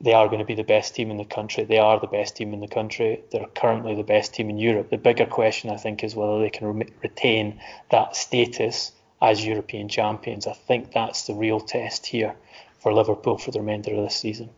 [0.00, 1.64] they are going to be the best team in the country.
[1.64, 3.20] They are the best team in the country.
[3.32, 4.90] They're currently the best team in Europe.
[4.90, 9.88] The bigger question, I think, is whether they can re- retain that status as European
[9.88, 10.46] champions.
[10.46, 12.36] I think that's the real test here
[12.78, 14.50] for Liverpool for the remainder of this season.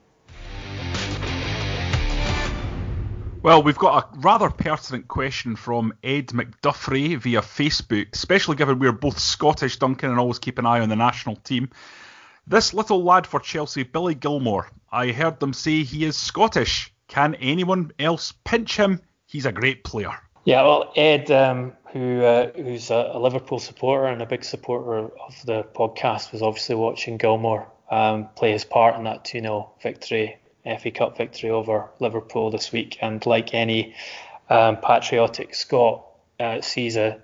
[3.43, 8.93] Well, we've got a rather pertinent question from Ed McDuffrey via Facebook, especially given we're
[8.93, 11.71] both Scottish, Duncan, and always keep an eye on the national team.
[12.47, 16.93] This little lad for Chelsea, Billy Gilmour, I heard them say he is Scottish.
[17.09, 19.01] Can anyone else pinch him?
[19.27, 20.19] He's a great player.
[20.45, 24.99] Yeah, well, Ed, um, who uh, who's a, a, Liverpool supporter and a big supporter
[24.99, 29.71] of the podcast, was obviously watching Gilmour um, play his part in that 2 0
[29.83, 32.99] victory, FA Cup victory over Liverpool this week.
[33.01, 33.95] And like any
[34.49, 36.07] um, patriotic Scot,
[36.39, 37.21] uh, sees a,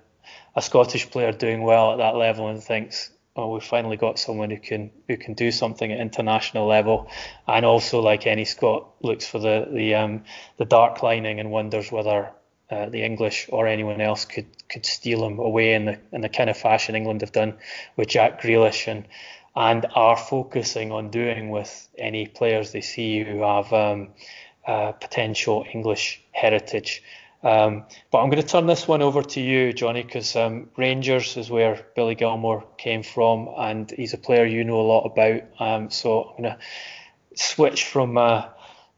[0.55, 4.49] a Scottish player doing well at that level and thinks, oh, we've finally got someone
[4.49, 7.09] who can who can do something at international level,
[7.47, 10.23] and also like any Scot looks for the the um,
[10.57, 12.31] the dark lining and wonders whether
[12.69, 16.29] uh, the English or anyone else could could steal him away in the in the
[16.29, 17.57] kind of fashion England have done
[17.95, 19.07] with Jack Grealish and
[19.57, 24.09] and are focusing on doing with any players they see who have um,
[24.67, 27.01] uh, potential English heritage.
[27.41, 31.37] Um, but I'm going to turn this one over to you, Jonny, because um, Rangers
[31.37, 35.41] is where Billy Gilmour came from, and he's a player you know a lot about.
[35.59, 36.59] Um, so I'm going to
[37.43, 38.49] switch from uh,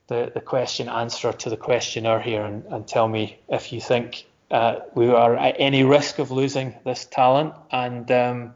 [0.07, 4.25] the, the question answer to the questioner here and, and tell me if you think
[4.51, 8.53] uh, we are at any risk of losing this talent and um,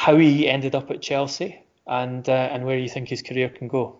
[0.00, 3.68] how he ended up at Chelsea and, uh, and where you think his career can
[3.68, 3.98] go.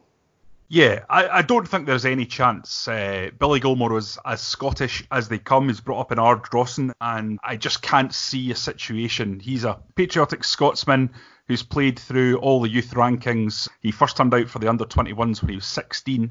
[0.67, 2.89] Yeah, I, I don't think there's any chance.
[2.89, 5.69] Uh, Billy Gilmour was as Scottish as they come.
[5.69, 9.41] He's brought up in Ardrossan, and I just can't see a situation.
[9.41, 11.11] He's a patriotic Scotsman
[11.49, 13.69] who's played through all the youth rankings.
[13.81, 16.31] He first turned out for the under 21s when he was 16.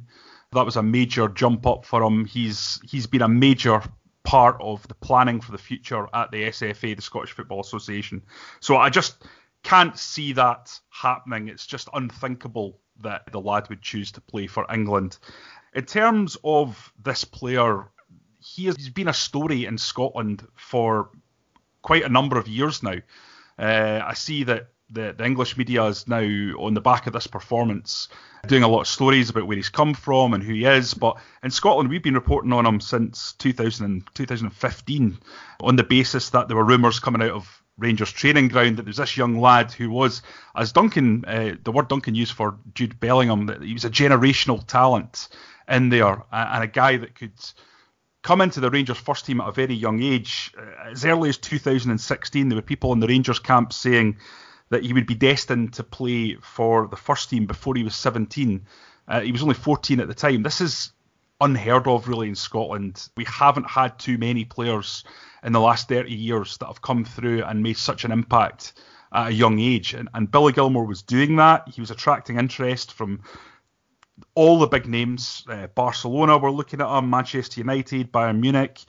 [0.54, 2.26] That was a major jump up for him.
[2.26, 3.84] He's he's been a major
[4.24, 8.24] part of the planning for the future at the SFA, the Scottish Football Association.
[8.62, 9.24] So I just
[9.64, 11.48] can't see that happening.
[11.48, 15.18] It's just unthinkable that the lad would choose to play for England.
[15.74, 17.90] In terms of this player,
[18.40, 21.10] he has been a story in Scotland for
[21.82, 22.96] quite a number of years now.
[23.58, 26.22] Uh, I see that the, the, English media is now
[26.58, 28.10] on the back of this performance
[28.48, 30.94] doing a lot of stories about where he's come from and who he is.
[30.94, 35.20] But in Scotland, we've been reporting on him since 2000, 2015
[35.62, 38.90] on the basis that there were rumours coming out of Rangers training ground that there
[38.90, 40.22] was this young lad who was,
[40.56, 44.66] as Duncan, uh, the word Duncan used for Jude Bellingham, that he was a generational
[44.66, 45.30] talent
[45.68, 47.34] in there and a guy that could
[48.22, 50.54] come into the Rangers first team at a very young age.
[50.58, 54.18] Uh, as early as 2016, there were people in the Rangers camp saying
[54.70, 58.66] that he would be destined to play for the first team before he was 17.
[59.08, 60.44] Uh, he was only 14 at the time.
[60.44, 60.92] This is
[61.42, 63.10] unheard of really in Scotland.
[63.16, 65.04] We haven't had too many players
[65.44, 68.74] in the last 30 years that have come through and made such an impact
[69.14, 69.94] at a young age.
[69.94, 71.70] And, and Billy Gilmour was doing that.
[71.70, 73.22] He was attracting interest from
[74.36, 75.44] all the big names.
[75.48, 78.80] Uh, Barcelona were looking at him, Manchester United, Bayern Munich,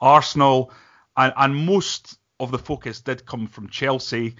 [0.00, 0.72] Arsenal,
[1.16, 4.36] and, and most of the focus did come from Chelsea.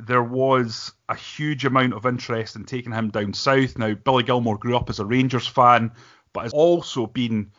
[0.00, 3.78] There was a huge amount of interest in taking him down south.
[3.78, 5.92] Now, Billy Gilmour grew up as a Rangers fan,
[6.38, 7.50] but has also been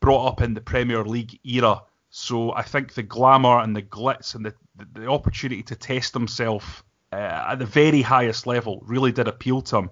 [0.00, 1.82] brought up in the Premier League era.
[2.08, 6.14] So I think the glamour and the glitz and the, the, the opportunity to test
[6.14, 7.16] himself uh,
[7.48, 9.90] at the very highest level really did appeal to him.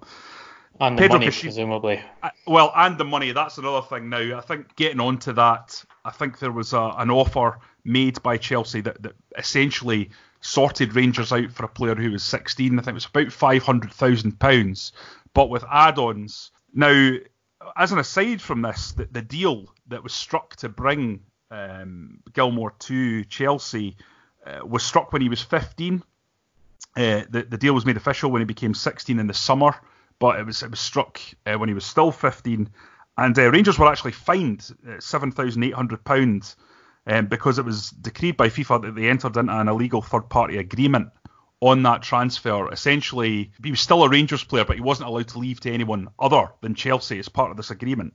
[0.79, 2.01] And the Pedro money, presumably.
[2.23, 3.31] Uh, well, and the money.
[3.31, 4.39] That's another thing now.
[4.39, 8.81] I think getting onto that, I think there was a, an offer made by Chelsea
[8.81, 12.73] that, that essentially sorted Rangers out for a player who was 16.
[12.73, 14.91] I think it was about £500,000,
[15.35, 16.49] but with add ons.
[16.73, 17.17] Now,
[17.75, 22.71] as an aside from this, the, the deal that was struck to bring um, Gilmour
[22.79, 23.97] to Chelsea
[24.45, 26.03] uh, was struck when he was 15.
[26.95, 29.75] Uh, the, the deal was made official when he became 16 in the summer,
[30.19, 32.69] but it was it was struck uh, when he was still 15.
[33.17, 36.55] And uh, Rangers were actually fined uh, £7,800
[37.07, 40.57] um, because it was decreed by FIFA that they entered into an illegal third party
[40.57, 41.09] agreement
[41.61, 42.71] on that transfer.
[42.71, 46.09] Essentially, he was still a Rangers player, but he wasn't allowed to leave to anyone
[46.19, 48.13] other than Chelsea as part of this agreement,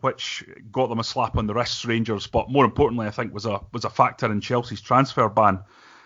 [0.00, 2.26] which got them a slap on the wrists, Rangers.
[2.26, 5.60] But more importantly, I think was a was a factor in Chelsea's transfer ban.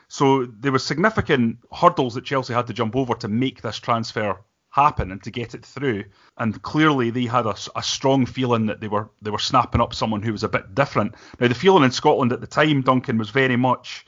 [0.08, 4.38] So there were significant hurdles that Chelsea had to jump over to make this transfer
[4.70, 6.04] happen and to get it through.
[6.36, 9.94] And clearly, they had a, a, strong feeling that they were they were snapping up
[9.94, 11.14] someone who was a bit different.
[11.40, 14.06] Now, the feeling in Scotland at the time, Duncan, was very much,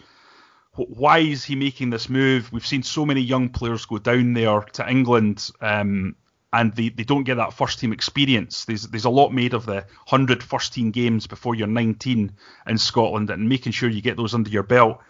[0.88, 2.52] why is he making this move?
[2.52, 5.50] We've seen so many young players go down there to England.
[5.60, 6.16] Um,
[6.52, 8.64] and they, they don't get that first team experience.
[8.64, 12.32] There's there's a lot made of the 100 first team games before you're 19
[12.66, 15.00] in Scotland and making sure you get those under your belt.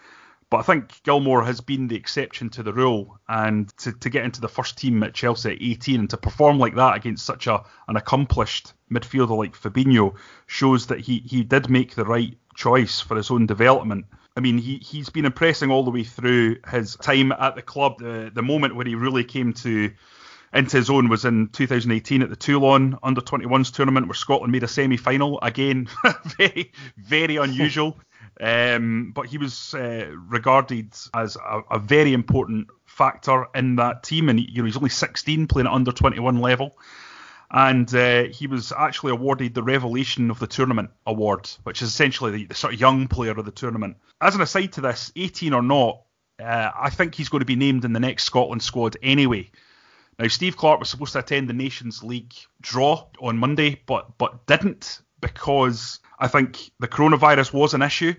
[0.51, 4.25] But I think Gilmour has been the exception to the rule, and to, to get
[4.25, 7.47] into the first team at Chelsea at 18 and to perform like that against such
[7.47, 10.15] a an accomplished midfielder like Fabinho
[10.47, 14.05] shows that he, he did make the right choice for his own development.
[14.35, 17.99] I mean, he, he's been impressing all the way through his time at the club.
[17.99, 19.91] The, the moment where he really came to
[20.53, 24.63] into his own was in 2018 at the Toulon Under 21s tournament, where Scotland made
[24.63, 25.39] a semi final.
[25.41, 25.87] Again,
[26.37, 27.97] very, very unusual.
[28.39, 34.29] Um, but he was uh, regarded as a, a, very important factor in that team,
[34.29, 36.75] and you know he's only 16, playing at under 21 level,
[37.51, 42.31] and uh, he was actually awarded the Revelation of the Tournament award, which is essentially
[42.31, 43.97] the, the, sort of young player of the tournament.
[44.21, 46.01] As an aside to this, 18 or not,
[46.41, 49.51] uh, I think he's going to be named in the next Scotland squad anyway.
[50.17, 54.45] Now, Steve Clarke was supposed to attend the Nations League draw on Monday, but but
[54.45, 58.13] didn't because I think the coronavirus was an issue.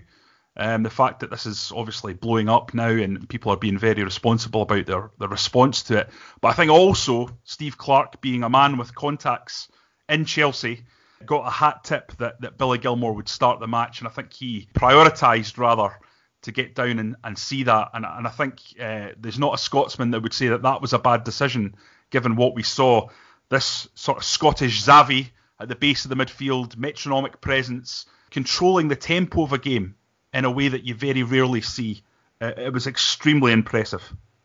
[0.55, 4.03] Um, the fact that this is obviously blowing up now and people are being very
[4.03, 6.09] responsible about their, their response to it.
[6.41, 9.67] But I think also Steve Clarke, being a man with contacts
[10.07, 10.85] in Chelsea,
[11.25, 13.99] got a hat tip that, that Billy Gilmour would start the match.
[13.99, 15.97] And I think he prioritised rather
[16.43, 17.89] to get down and, and see that.
[17.95, 20.93] And, and I think uh, there's not a Scotsman that would say that that was
[20.93, 21.75] a bad decision
[22.11, 23.09] given what we saw.
[23.49, 28.95] This sort of Scottish Xavi at the base of the midfield, metronomic presence, controlling the
[28.95, 29.95] tempo of a game
[30.33, 32.01] in a way that you very rarely see.
[32.41, 34.01] Uh, it was extremely impressive.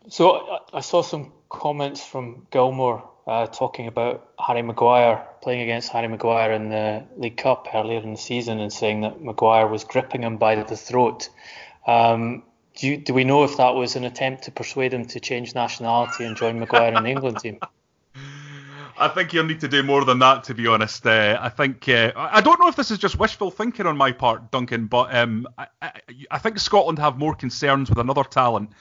[0.07, 6.07] So I saw some comments from Gilmour uh, talking about Harry Maguire playing against Harry
[6.07, 10.23] Maguire in the League Cup earlier in the season and saying that Maguire was gripping
[10.23, 11.29] him by the throat.
[11.85, 12.43] Um,
[12.75, 15.53] do, you, do we know if that was an attempt to persuade him to change
[15.53, 17.59] nationality and join Maguire in the England team?
[18.99, 21.05] I think you'll need to do more than that, to be honest.
[21.05, 24.11] Uh, I think uh, I don't know if this is just wishful thinking on my
[24.11, 25.91] part, Duncan, but um, I, I,
[26.31, 28.71] I, think Scotland have more concerns with another talent.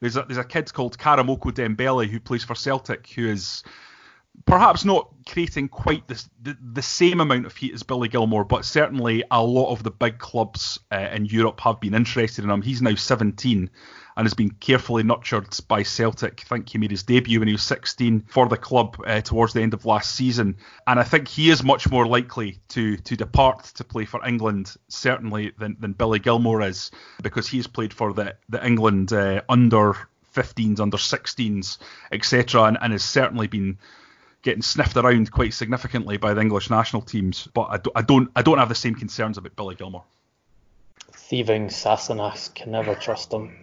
[0.00, 3.62] There's a, there's a kid called Karamoko Dembele who plays for Celtic, who is
[4.46, 8.64] perhaps not creating quite this, the, the same amount of heat as Billy Gilmour, but
[8.64, 12.62] certainly a lot of the big clubs uh, in Europe have been interested in him.
[12.62, 13.70] He's now 17
[14.16, 16.42] and has been carefully nurtured by Celtic.
[16.44, 19.52] I think he made his debut when he was 16 for the club uh, towards
[19.52, 20.56] the end of last season,
[20.88, 24.74] and I think he is much more likely to to depart to play for England
[24.88, 26.90] certainly than, than Billy Gilmour is
[27.22, 29.94] because he's played for the the England uh, under
[30.34, 31.78] 15s, under 16s,
[32.12, 33.78] etc., and, and has certainly been
[34.48, 37.46] getting sniffed around quite significantly by the English national teams.
[37.52, 40.04] But I, do, I don't I don't have the same concerns about Billy Gilmour.
[41.12, 43.54] Thieving Sassenachs can never trust him.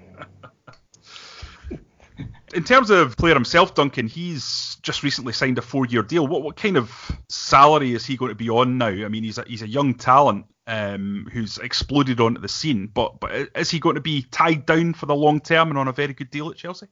[2.54, 6.28] In terms of player himself, Duncan, he's just recently signed a four-year deal.
[6.28, 8.86] What what kind of salary is he going to be on now?
[8.86, 13.20] I mean, he's a, he's a young talent um, who's exploded onto the scene, but
[13.20, 15.94] but is he going to be tied down for the long term and on a
[15.94, 16.88] very good deal at Chelsea?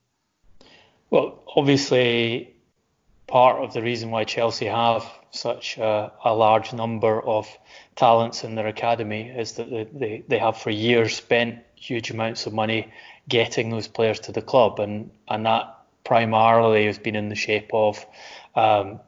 [1.11, 2.55] Well, obviously,
[3.33, 7.47] part of the reason why Chelsea have such a, a large number of
[7.95, 12.45] talents in their academy is that they, they, they have for years spent huge amounts
[12.45, 12.93] of money
[13.27, 15.65] getting those players to the club, and and that
[16.03, 18.05] primarily has been in the shape of
[18.53, 18.99] um,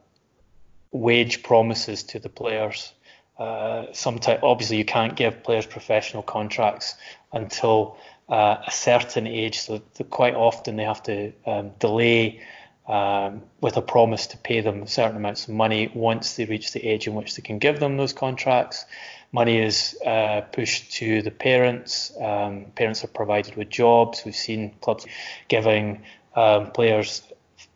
[0.90, 2.92] wage promises to the players.
[3.38, 6.96] Uh, sometimes, obviously, you can't give players professional contracts
[7.32, 7.96] until
[8.28, 12.40] uh, a certain age, so quite often they have to um, delay
[12.88, 16.86] um, with a promise to pay them certain amounts of money once they reach the
[16.86, 18.84] age in which they can give them those contracts.
[19.32, 22.12] Money is uh, pushed to the parents.
[22.20, 24.22] Um, parents are provided with jobs.
[24.24, 25.06] We've seen clubs
[25.48, 26.02] giving
[26.36, 27.22] um, players,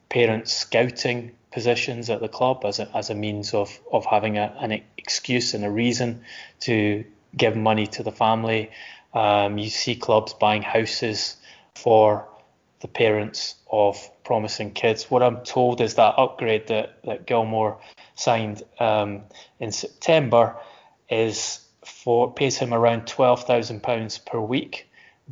[0.08, 4.54] parents scouting positions at the club as a, as a means of, of having a,
[4.60, 6.22] an excuse and a reason
[6.60, 7.04] to
[7.36, 8.70] give money to the family.
[9.12, 11.36] Um, you see clubs buying houses
[11.74, 12.28] for
[12.80, 15.10] the parents of promising kids.
[15.10, 17.78] What I'm told is that upgrade that, that Gilmour
[18.14, 19.22] signed um,
[19.58, 20.56] in September
[21.08, 24.88] is for pays him around twelve thousand pounds per week,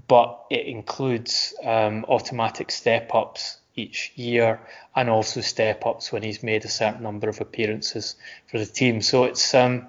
[0.08, 4.60] but it includes um, automatic step ups each year
[4.96, 9.00] and also step ups when he's made a certain number of appearances for the team.
[9.00, 9.86] So it's um,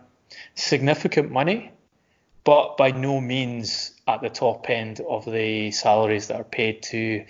[0.56, 1.72] significant money,
[2.44, 7.26] but by no means at the top end of the salaries that are paid to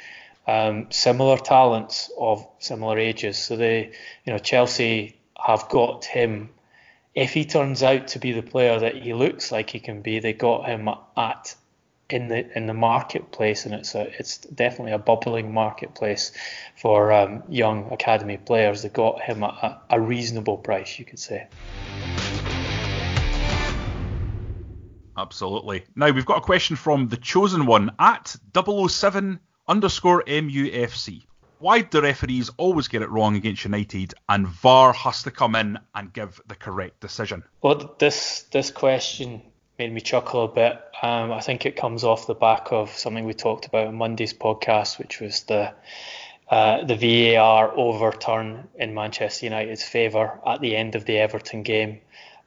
[0.47, 3.37] um, similar talents of similar ages.
[3.37, 3.91] So they,
[4.25, 6.49] you know, Chelsea have got him.
[7.13, 10.19] If he turns out to be the player that he looks like he can be,
[10.19, 11.55] they got him at
[12.09, 16.31] in the in the marketplace, and it's a it's definitely a bubbling marketplace
[16.75, 18.81] for um, young academy players.
[18.81, 21.47] They got him at a, a reasonable price, you could say.
[25.19, 25.83] Absolutely.
[25.95, 31.25] Now we've got a question from the chosen one at 007 underscore MUFC.
[31.59, 35.77] Why do referees always get it wrong against United and VAR has to come in
[35.93, 37.43] and give the correct decision?
[37.61, 39.41] Well, this this question
[39.77, 40.79] made me chuckle a bit.
[41.01, 44.33] Um, I think it comes off the back of something we talked about on Monday's
[44.33, 45.73] podcast, which was the
[46.49, 51.99] uh, the VAR overturn in Manchester United's favour at the end of the Everton game,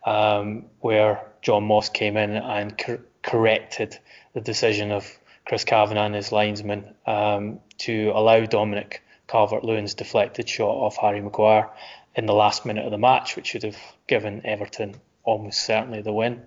[0.04, 3.98] um, where John Moss came in and cor- corrected
[4.34, 5.06] the decision of
[5.46, 11.70] Chris Kavanagh and his linesman um, to allow Dominic Calvert-Lewin's deflected shot off Harry Maguire
[12.14, 14.94] in the last minute of the match, which should have given Everton
[15.24, 16.42] almost certainly the win.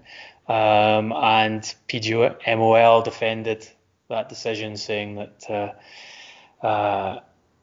[0.47, 3.67] Um, and PGMOL defended
[4.09, 7.19] that decision, saying that uh, uh,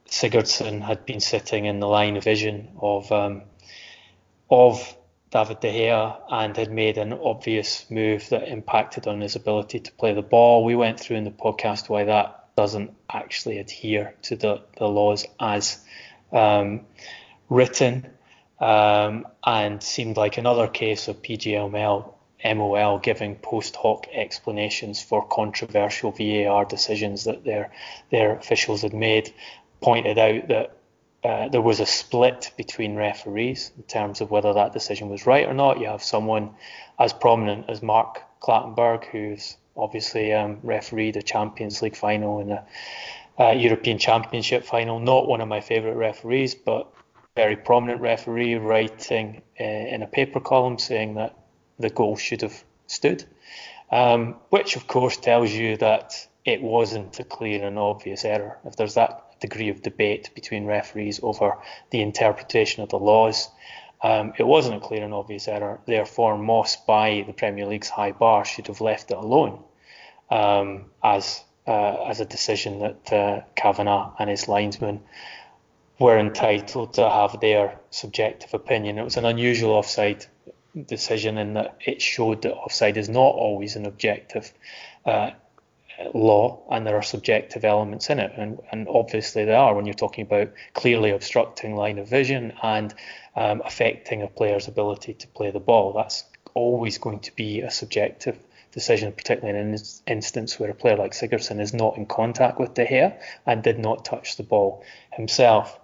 [0.09, 3.43] Sigurdsson had been sitting in the line of vision of um,
[4.51, 4.97] of
[5.33, 9.93] David De Gea and had made an obvious move that impacted on his ability to
[9.93, 10.63] play the ball.
[10.63, 15.27] We went through in the podcast why that doesn't actually adhere to the, the laws
[15.41, 15.79] as
[16.33, 16.83] um,
[17.49, 18.07] written
[18.61, 22.13] um, and seemed like another case of PGML
[22.45, 27.71] MOL giving post hoc explanations for controversial VAR decisions that their
[28.11, 29.33] their officials had made,
[29.81, 30.77] pointed out that
[31.25, 35.47] uh, there was a split between referees in terms of whether that decision was right
[35.47, 35.79] or not.
[35.79, 36.55] You have someone
[36.99, 42.67] as prominent as Mark Clattenburg, who's obviously um, refereed a Champions League final and a,
[43.39, 44.99] a European Championship final.
[44.99, 46.93] Not one of my favourite referees, but
[47.37, 51.39] very prominent referee, writing uh, in a paper column saying that
[51.79, 53.25] the goal should have stood,
[53.91, 58.59] um, which of course tells you that it wasn't a clear and obvious error.
[58.65, 61.59] If there's that degree of debate between referees over
[61.91, 63.49] the interpretation of the laws.
[64.03, 65.81] Um, it wasn't a clear and obvious error.
[65.87, 69.63] Therefore, Moss, by the Premier League's high bar, should have left it alone
[70.31, 75.01] um, as uh, as a decision that uh, Kavanagh and his linesman
[76.01, 78.99] were entitled to have their subjective opinion.
[78.99, 80.27] It was an unusual offside
[80.87, 84.53] decision in that it showed that offside is not always an objective
[85.05, 85.31] uh,
[86.15, 88.33] law and there are subjective elements in it.
[88.37, 92.95] And, and obviously there are when you're talking about clearly obstructing line of vision and
[93.37, 95.93] um, affecting a player's ability to play the ball.
[95.93, 96.25] That's
[96.55, 98.39] always going to be a subjective
[98.73, 102.75] decision, particularly in an instance where a player like Sigurdsson is not in contact with
[102.75, 105.79] De Gea and did not touch the ball himself.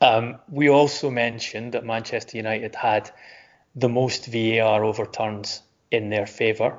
[0.00, 3.10] Um, we also mentioned that Manchester United had
[3.74, 6.78] the most VAR overturns in their favour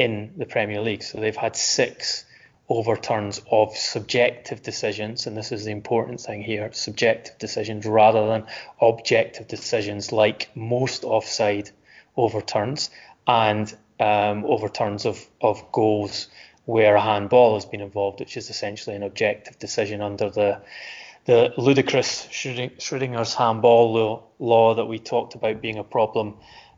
[0.00, 1.02] in the Premier League.
[1.02, 2.24] So they've had six
[2.70, 8.46] overturns of subjective decisions, and this is the important thing here subjective decisions rather than
[8.80, 11.70] objective decisions like most offside
[12.16, 12.88] overturns
[13.26, 16.28] and um, overturns of, of goals
[16.64, 20.62] where a handball has been involved, which is essentially an objective decision under the
[21.26, 26.36] the ludicrous Schrodinger's handball law, that we talked about being a problem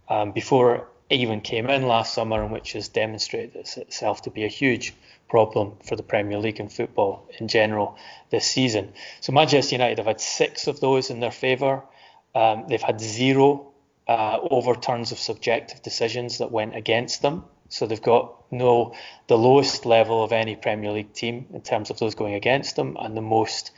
[0.08, 4.48] um, before even came in last summer, and which has demonstrated itself to be a
[4.48, 4.94] huge
[5.28, 7.96] problem for the Premier League and football in general
[8.30, 8.92] this season.
[9.20, 11.82] So Manchester United have had six of those in their favour.
[12.34, 13.72] Um, they've had zero
[14.08, 17.44] uh, overturns of subjective decisions that went against them.
[17.68, 18.94] So they've got no
[19.28, 22.96] the lowest level of any Premier League team in terms of those going against them,
[23.00, 23.70] and the most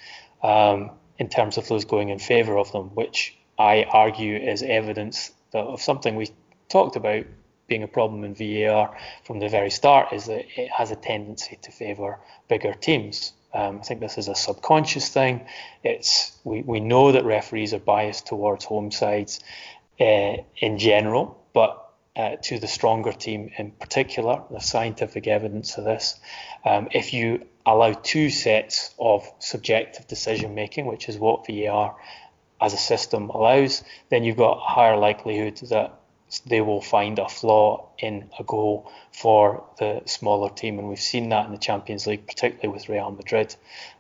[0.43, 5.31] um, in terms of those going in favour of them, which I argue is evidence
[5.53, 6.31] of something we
[6.69, 7.25] talked about
[7.67, 11.59] being a problem in VAR from the very start is that it has a tendency
[11.63, 13.33] to favour bigger teams.
[13.55, 15.47] Um, I think this is a subconscious thing.
[15.83, 19.41] It's we, we know that referees are biased towards home sides
[20.01, 21.81] uh, in general, but
[22.17, 24.43] uh, to the stronger team in particular.
[24.51, 26.19] There's scientific evidence of this.
[26.65, 31.97] Um, if you allow two sets of subjective decision making, which is what VAR
[32.61, 36.01] as a system allows, then you've got a higher likelihood that
[36.47, 40.79] they will find a flaw in a goal for the smaller team.
[40.79, 43.55] And we've seen that in the Champions League, particularly with Real Madrid.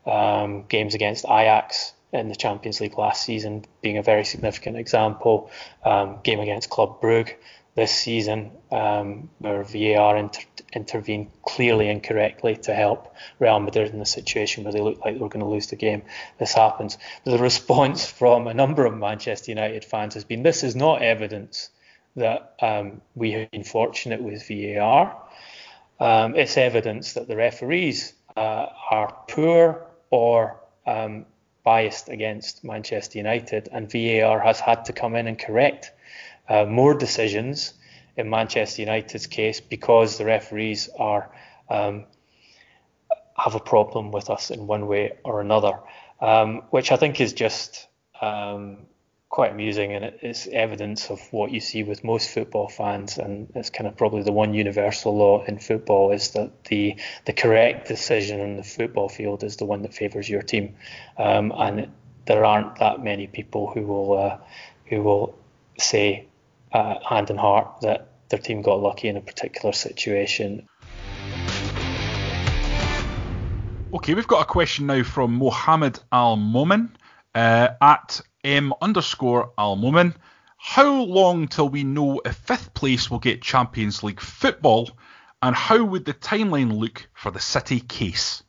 [0.06, 5.50] Um, games against Ajax in the Champions League last season being a very significant example.
[5.84, 7.34] Um, game against Club Brugge
[7.74, 13.98] this season, um, where VAR inter- intervened clearly and correctly to help Real Madrid in
[13.98, 16.02] the situation where they looked like they were going to lose the game.
[16.38, 16.98] This happens.
[17.24, 21.70] The response from a number of Manchester United fans has been this is not evidence
[22.16, 25.16] that um, we have been fortunate with VAR.
[26.00, 31.26] Um, it's evidence that the referees uh, are poor or um,
[31.64, 35.92] biased against Manchester United, and VAR has had to come in and correct
[36.48, 37.74] uh, more decisions
[38.16, 41.30] in Manchester United's case because the referees are
[41.68, 42.04] um,
[43.36, 45.78] have a problem with us in one way or another,
[46.20, 47.88] um, which I think is just
[48.20, 48.86] um,
[49.34, 53.68] quite amusing and it's evidence of what you see with most football fans and it's
[53.68, 58.38] kind of probably the one universal law in football is that the the correct decision
[58.38, 60.76] in the football field is the one that favours your team
[61.18, 61.90] um, and
[62.26, 64.38] there aren't that many people who will uh,
[64.86, 65.36] who will
[65.80, 66.28] say
[66.70, 70.68] uh, hand in heart that their team got lucky in a particular situation.
[73.92, 76.96] Okay, we've got a question now from Mohammed Al Momin
[77.34, 80.14] uh, at M underscore Al Momin.
[80.58, 84.90] How long till we know if fifth place will get Champions League football,
[85.42, 88.42] and how would the timeline look for the City case?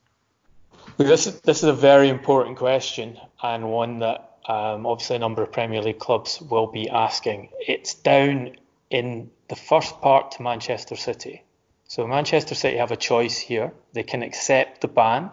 [0.97, 5.43] This is, this is a very important question and one that um, obviously a number
[5.43, 7.49] of Premier League clubs will be asking.
[7.59, 8.55] It's down
[8.89, 11.43] in the first part to Manchester City.
[11.87, 13.73] So Manchester City have a choice here.
[13.93, 15.31] They can accept the ban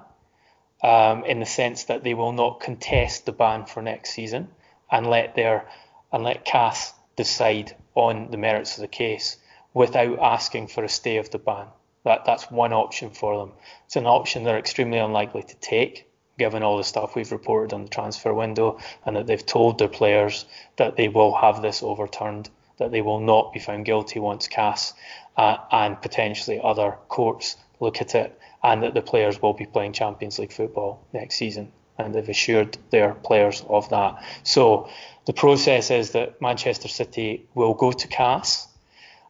[0.82, 4.48] um, in the sense that they will not contest the ban for next season
[4.90, 5.68] and let their
[6.12, 9.38] and let CAS decide on the merits of the case
[9.72, 11.66] without asking for a stay of the ban.
[12.04, 13.52] That that's one option for them.
[13.86, 16.08] It's an option they're extremely unlikely to take
[16.38, 19.88] given all the stuff we've reported on the transfer window, and that they've told their
[19.88, 20.44] players
[20.76, 24.94] that they will have this overturned, that they will not be found guilty once CAS
[25.36, 29.92] uh, and potentially other courts look at it, and that the players will be playing
[29.92, 31.72] Champions League football next season.
[31.98, 34.24] And they've assured their players of that.
[34.44, 34.88] So
[35.26, 38.68] the process is that Manchester City will go to CAS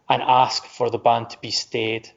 [0.09, 2.09] and ask for the ban to be stayed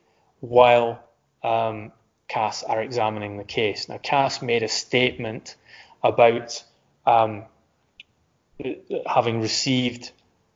[0.41, 0.99] while
[1.41, 1.91] um,
[2.27, 3.89] CAS are examining the case.
[3.89, 5.55] Now, CAS made a statement
[6.03, 6.63] about
[7.05, 7.45] um,
[9.07, 10.11] having received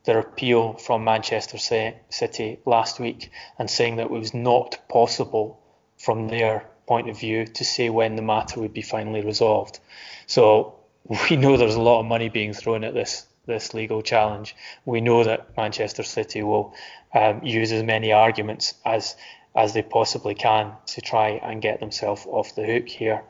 [0.06, 5.60] their appeal from Manchester City last week and saying that it was not possible
[6.00, 9.80] from their point of view to say when the matter would be finally resolved.
[10.26, 10.76] So
[11.30, 14.56] we know there's a lot of money being thrown at this this legal challenge.
[14.86, 16.76] We know that Manchester City will
[17.14, 19.16] um, use as many arguments as
[19.56, 23.24] as they possibly can to try and get themselves off the hook here.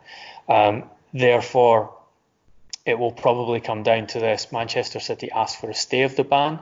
[0.50, 1.96] Um, therefore,
[2.86, 6.24] it will probably come down to this Manchester City ask for a stay of the
[6.24, 6.60] ban.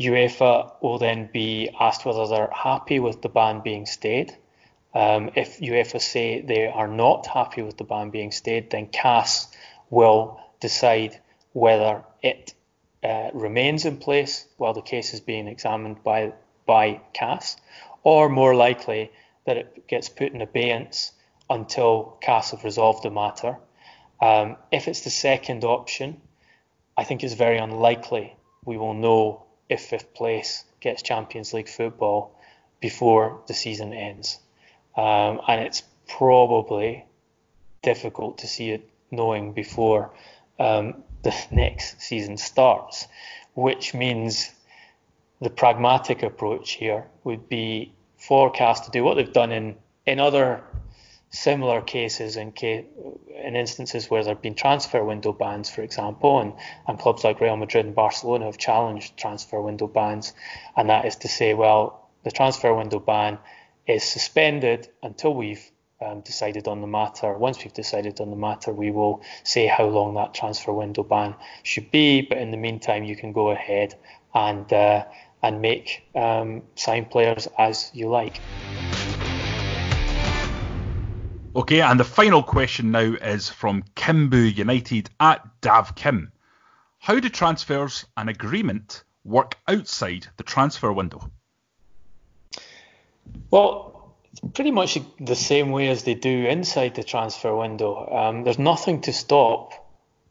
[0.00, 4.34] UEFA will then be asked whether they're happy with the ban being stayed.
[4.98, 9.46] Um, if UEFA say they are not happy with the ban being stayed, then CAS
[9.90, 11.20] will decide
[11.52, 12.52] whether it
[13.04, 16.32] uh, remains in place while the case is being examined by
[16.66, 17.56] by CAS,
[18.02, 19.12] or more likely
[19.46, 21.12] that it gets put in abeyance
[21.48, 23.56] until CAS have resolved the matter.
[24.20, 26.20] Um, if it's the second option,
[26.96, 28.34] I think it's very unlikely
[28.64, 32.36] we will know if fifth place gets Champions League football
[32.80, 34.40] before the season ends.
[34.98, 37.04] Um, and it's probably
[37.82, 40.10] difficult to see it knowing before
[40.58, 43.06] um, the next season starts,
[43.54, 44.50] which means
[45.40, 50.18] the pragmatic approach here would be for CAS to do what they've done in, in
[50.18, 50.64] other
[51.30, 56.54] similar cases in, in instances where there have been transfer window bans, for example, and,
[56.88, 60.32] and clubs like Real Madrid and Barcelona have challenged transfer window bans,
[60.76, 63.38] and that is to say, well, the transfer window ban
[63.88, 65.70] is suspended until we've
[66.00, 67.32] um, decided on the matter.
[67.36, 71.34] Once we've decided on the matter, we will say how long that transfer window ban
[71.64, 72.20] should be.
[72.20, 73.94] But in the meantime, you can go ahead
[74.34, 75.04] and uh,
[75.42, 78.40] and make um, sign players as you like.
[81.56, 86.30] Okay, and the final question now is from Kimbu United at Dav Kim.
[86.98, 91.30] How do transfers and agreement work outside the transfer window?
[93.50, 94.16] Well,
[94.54, 98.08] pretty much the same way as they do inside the transfer window.
[98.10, 99.72] Um, there's nothing to stop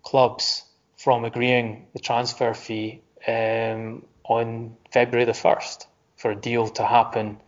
[0.04, 0.64] clubs
[0.96, 5.86] from agreeing the transfer fee um, on February the 1st
[6.16, 7.40] for a deal to happen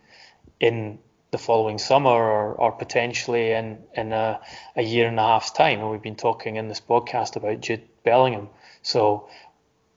[0.60, 0.98] in
[1.30, 4.40] the following summer or, or potentially in, in a,
[4.76, 5.80] a year and a half's time.
[5.80, 8.48] And we've been talking in this podcast about Jude Bellingham.
[8.82, 9.28] So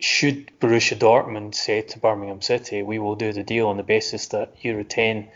[0.03, 4.27] should Borussia Dortmund say to Birmingham City, we will do the deal on the basis
[4.27, 5.29] that you retain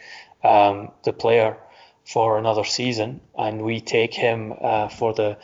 [0.44, 1.58] um, the player
[2.06, 5.38] for another season and we take him uh, for the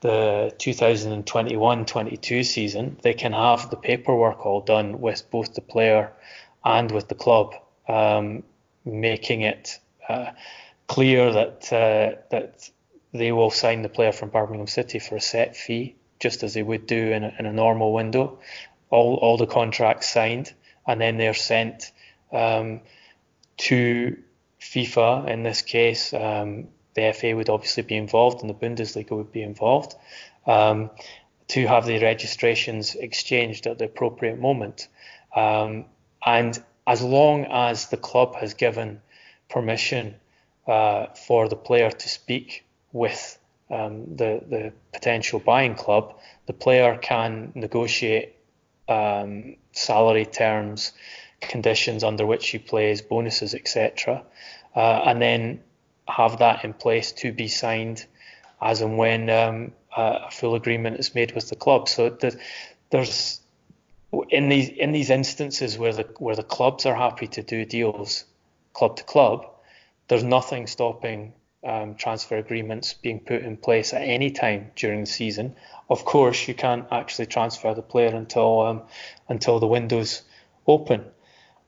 [0.00, 6.12] the 2021-22 season, they can have the paperwork all done with both the player
[6.64, 7.54] and with the club,
[7.88, 8.44] um,
[8.84, 10.30] making it uh,
[10.86, 12.70] clear that uh, that
[13.12, 16.62] they will sign the player from Birmingham City for a set fee, just as they
[16.62, 18.38] would do in a, in a normal window.
[18.90, 20.52] All all the contracts signed,
[20.86, 21.92] and then they're sent
[22.32, 22.80] um,
[23.58, 24.16] to
[24.60, 26.12] FIFA in this case.
[26.12, 29.94] Um, the FA would obviously be involved, and the Bundesliga would be involved.
[30.46, 30.90] Um,
[31.48, 34.88] to have the registrations exchanged at the appropriate moment.
[35.34, 35.86] Um,
[36.24, 39.00] and as long as the club has given
[39.48, 40.14] permission
[40.66, 43.37] uh, for the player to speak with
[43.70, 46.14] um, the, the potential buying club,
[46.46, 48.34] the player can negotiate
[48.88, 50.92] um, salary terms,
[51.40, 54.24] conditions under which he plays, bonuses, etc.
[54.74, 55.60] Uh, and then
[56.08, 58.04] have that in place to be signed
[58.60, 61.88] as and when um, a full agreement is made with the club.
[61.88, 62.38] So the,
[62.90, 63.40] there's
[64.30, 68.24] in these in these instances where the where the clubs are happy to do deals
[68.72, 69.46] club to club,
[70.08, 71.34] there's nothing stopping
[71.64, 75.56] um, transfer agreements being put in place at any time during the season.
[75.90, 78.82] Of course, you can't actually transfer the player until um,
[79.28, 80.22] until the window's
[80.66, 81.04] open.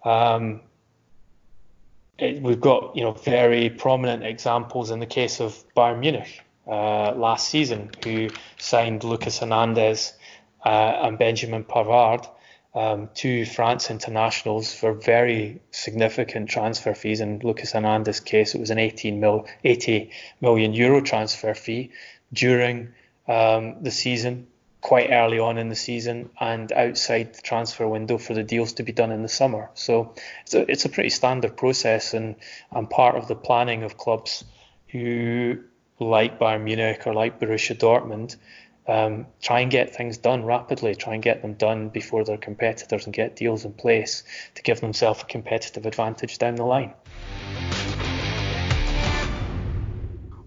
[0.04, 0.60] Um,
[2.18, 7.12] it, we've got you know very prominent examples in the case of Bayern Munich uh,
[7.12, 8.28] last season, who
[8.58, 10.12] signed Lucas Hernandez
[10.64, 12.28] uh, and Benjamin Pavard
[12.74, 17.20] um, two France internationals for very significant transfer fees.
[17.20, 20.10] In Lucas Hernandez's case, it was an 18 mil, 80
[20.40, 21.90] million euro transfer fee
[22.32, 22.92] during
[23.26, 24.46] um, the season,
[24.80, 28.84] quite early on in the season, and outside the transfer window for the deals to
[28.84, 29.70] be done in the summer.
[29.74, 32.36] So it's a, it's a pretty standard process, and,
[32.70, 34.44] and part of the planning of clubs
[34.88, 35.58] who,
[35.98, 38.36] like Bayern Munich or like Borussia Dortmund,
[38.90, 43.04] um, try and get things done rapidly, try and get them done before their competitors
[43.06, 44.24] and get deals in place
[44.56, 46.92] to give themselves a competitive advantage down the line.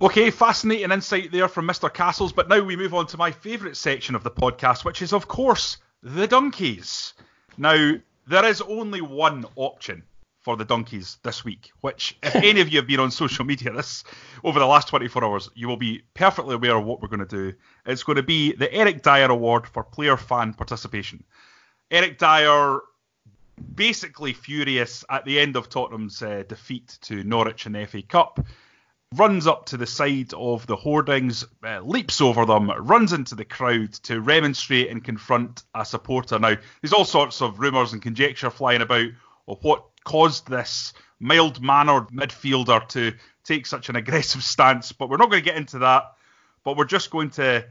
[0.01, 1.91] Okay, fascinating insight there from Mr.
[1.91, 5.13] Castles, but now we move on to my favourite section of the podcast, which is,
[5.13, 7.13] of course, the donkeys.
[7.57, 7.93] Now,
[8.27, 10.03] there is only one option
[10.43, 13.71] for the donkeys this week, which, if any of you have been on social media
[13.71, 14.03] this
[14.43, 17.25] over the last 24 hours, you will be perfectly aware of what we're going to
[17.25, 17.53] do.
[17.85, 21.23] It's going to be the Eric Dier Award for player fan participation.
[21.89, 22.81] Eric Dier
[23.75, 28.45] basically furious at the end of Tottenham's uh, defeat to Norwich in the FA Cup.
[29.15, 33.45] Runs up to the side of the hoardings, uh, leaps over them, runs into the
[33.45, 36.39] crowd to remonstrate and confront a supporter.
[36.39, 39.09] Now, there's all sorts of rumours and conjecture flying about
[39.47, 44.91] of what caused this mild mannered midfielder to take such an aggressive stance.
[44.91, 46.13] But we're not going to get into that.
[46.63, 47.65] But we're just going to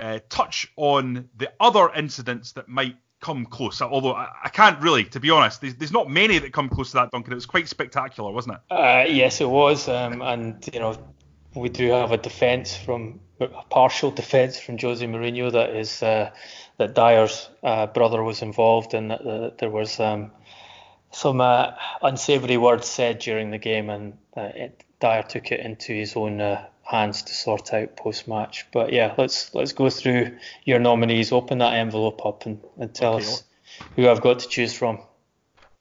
[0.00, 3.80] uh, touch on the other incidents that might come close.
[3.80, 6.90] Although I, I can't really, to be honest, there's, there's, not many that come close
[6.90, 7.32] to that, Duncan.
[7.32, 8.60] It was quite spectacular, wasn't it?
[8.72, 9.88] Uh, yes, it was.
[9.88, 10.96] Um, and, you know,
[11.54, 16.30] we do have a defence from a partial defence from Jose Mourinho that is uh,
[16.78, 20.30] that Dier's uh, brother was involved and that, uh, there was um,
[21.16, 25.94] some uh, unsavoury words said during the game and uh, it, Dier took it into
[25.94, 28.66] his own uh, hands to sort out post match.
[28.70, 31.32] But yeah, let's let's go through your nominees.
[31.32, 33.24] Open that envelope up and, and tell okay.
[33.24, 33.44] us
[33.94, 34.98] who I've got to choose from.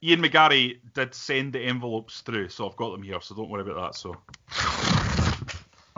[0.01, 3.69] Ian McGarry did send the envelopes through, so I've got them here, so don't worry
[3.69, 3.95] about that.
[3.95, 4.15] So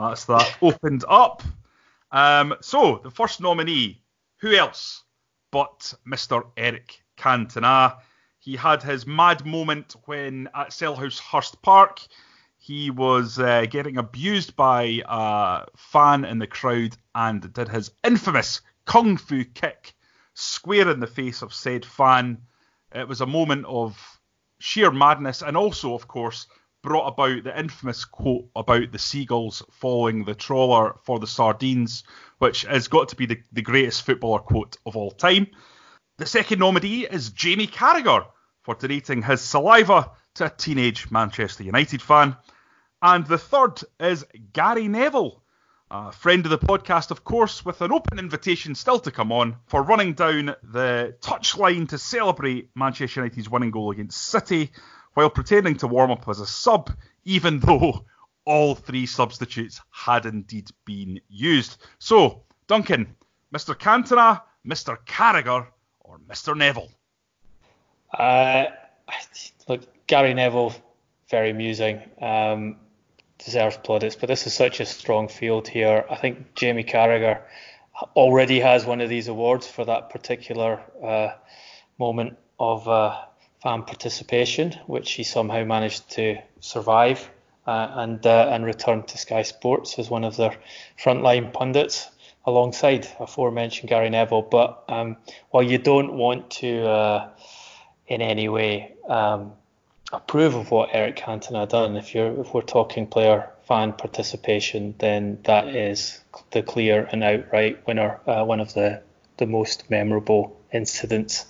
[0.00, 1.44] that's that opened up.
[2.10, 4.02] Um, so the first nominee,
[4.38, 5.04] who else
[5.52, 6.44] but Mr.
[6.56, 7.98] Eric Cantona?
[8.48, 12.00] He had his mad moment when at Selhurst Park
[12.56, 18.62] he was uh, getting abused by a fan in the crowd and did his infamous
[18.86, 19.94] kung fu kick
[20.32, 22.40] square in the face of said fan.
[22.94, 24.18] It was a moment of
[24.60, 26.46] sheer madness and also, of course,
[26.82, 32.02] brought about the infamous quote about the seagulls following the trawler for the sardines,
[32.38, 35.48] which has got to be the, the greatest footballer quote of all time.
[36.16, 38.24] The second nominee is Jamie Carragher
[38.68, 42.36] for donating his saliva to a teenage Manchester United fan.
[43.00, 45.42] And the third is Gary Neville,
[45.90, 49.56] a friend of the podcast, of course, with an open invitation still to come on
[49.68, 54.70] for running down the touchline to celebrate Manchester United's winning goal against City
[55.14, 56.90] while pretending to warm up as a sub,
[57.24, 58.04] even though
[58.44, 61.78] all three substitutes had indeed been used.
[62.00, 63.16] So, Duncan,
[63.50, 63.74] Mr.
[63.74, 64.98] Cantona, Mr.
[65.06, 65.68] Carragher,
[66.00, 66.54] or Mr.
[66.54, 66.92] Neville?
[68.12, 68.66] Uh,
[69.68, 70.74] look, Gary Neville,
[71.30, 72.00] very amusing.
[72.20, 72.76] Um,
[73.38, 76.04] deserves plaudits, but this is such a strong field here.
[76.10, 77.40] I think Jamie Carragher
[78.16, 81.30] already has one of these awards for that particular uh,
[81.98, 83.16] moment of uh,
[83.62, 87.30] fan participation, which he somehow managed to survive
[87.66, 90.56] uh, and uh, and return to Sky Sports as one of their
[91.00, 92.08] frontline pundits
[92.44, 94.42] alongside aforementioned Gary Neville.
[94.42, 95.16] But um,
[95.50, 97.28] while you don't want to uh,
[98.08, 99.52] in any way um,
[100.12, 105.38] approve of what Eric Cantona done, if you're if we're talking player fan participation, then
[105.44, 109.02] that is the clear and outright winner, uh, one of the
[109.36, 111.46] the most memorable incidents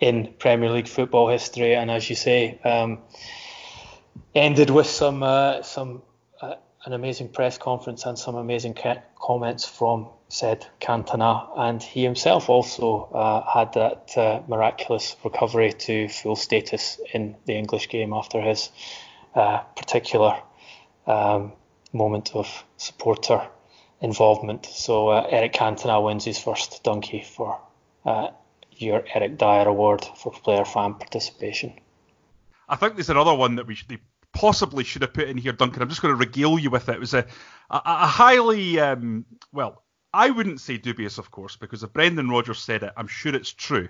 [0.00, 2.98] in Premier League football history, and as you say, um,
[4.34, 6.02] ended with some uh, some
[6.84, 12.48] an amazing press conference and some amazing ca- comments from said Cantona, and he himself
[12.48, 18.40] also uh, had that uh, miraculous recovery to full status in the English game after
[18.40, 18.70] his
[19.34, 20.38] uh, particular
[21.06, 21.52] um,
[21.92, 23.48] moment of supporter
[24.00, 24.66] involvement.
[24.66, 27.60] So uh, Eric Cantona wins his first donkey for
[28.78, 31.74] your Eric Dier Award for player fan participation.
[32.68, 33.98] I think there's another one that we should,
[34.38, 35.82] possibly should have put in here, Duncan.
[35.82, 36.94] I'm just going to regale you with it.
[36.94, 37.26] It was a,
[37.70, 39.82] a, a highly, um, well,
[40.14, 43.52] I wouldn't say dubious, of course, because if Brendan Rodgers said it, I'm sure it's
[43.52, 43.88] true.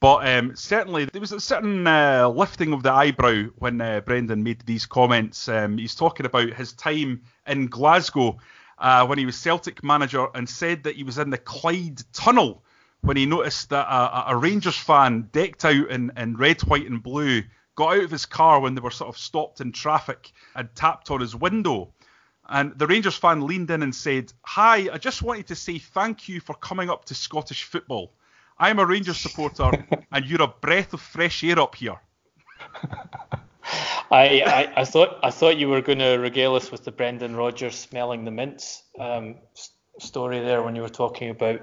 [0.00, 4.42] But um, certainly, there was a certain uh, lifting of the eyebrow when uh, Brendan
[4.42, 5.46] made these comments.
[5.46, 8.38] Um, he's talking about his time in Glasgow
[8.78, 12.64] uh, when he was Celtic manager and said that he was in the Clyde Tunnel
[13.02, 17.02] when he noticed that a, a Rangers fan decked out in, in red, white, and
[17.02, 17.42] blue
[17.74, 21.10] got out of his car when they were sort of stopped in traffic and tapped
[21.10, 21.92] on his window.
[22.48, 26.28] And the Rangers fan leaned in and said, Hi, I just wanted to say thank
[26.28, 28.12] you for coming up to Scottish football.
[28.58, 32.00] I'm a Rangers supporter and you're a breath of fresh air up here.
[34.10, 37.34] I, I, I, thought I thought you were going to regale us with the Brendan
[37.34, 39.36] Rodgers smelling the mints um,
[39.98, 41.60] story there when you were talking about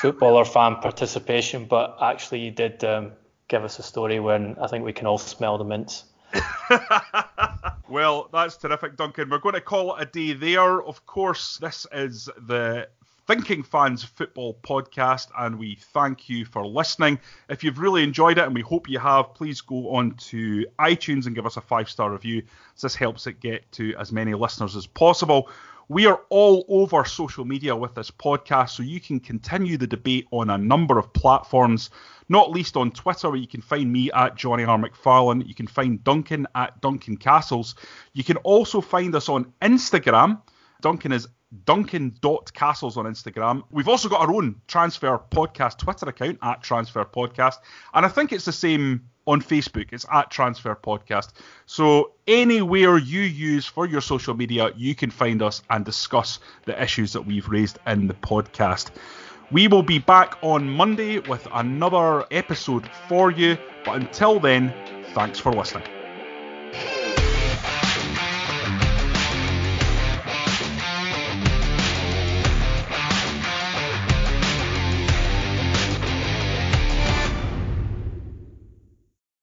[0.00, 3.12] footballer fan participation, but actually you did um,
[3.48, 6.04] give us a story when I think we can all smell the mints.
[7.88, 9.30] well, that's terrific, Duncan.
[9.30, 10.82] We're going to call it a day there.
[10.82, 12.88] Of course, this is the
[13.26, 17.18] Thinking Fans Football Podcast, and we thank you for listening.
[17.48, 21.26] If you've really enjoyed it, and we hope you have, please go on to iTunes
[21.26, 22.42] and give us a five star review.
[22.80, 25.48] This helps it get to as many listeners as possible.
[25.88, 30.26] We are all over social media with this podcast, so you can continue the debate
[30.30, 31.90] on a number of platforms,
[32.28, 34.78] not least on Twitter, where you can find me at Jonny R.
[34.78, 35.46] McFarlane.
[35.46, 37.74] You can find Duncan at Duncan Castles.
[38.14, 40.40] You can also find us on Instagram.
[40.80, 41.28] Duncan is
[41.66, 43.62] Duncan.castles on Instagram.
[43.70, 47.56] We've also got our own Transfer Podcast Twitter account at Transfer Podcast.
[47.92, 49.88] And I think it's the same on Facebook.
[49.92, 51.30] It's at Transfer Podcast.
[51.66, 56.80] So anywhere you use for your social media, you can find us and discuss the
[56.82, 58.90] issues that we've raised in the podcast.
[59.50, 63.56] We will be back on Monday with another episode for you.
[63.84, 64.74] But until then,
[65.14, 66.03] thanks for listening.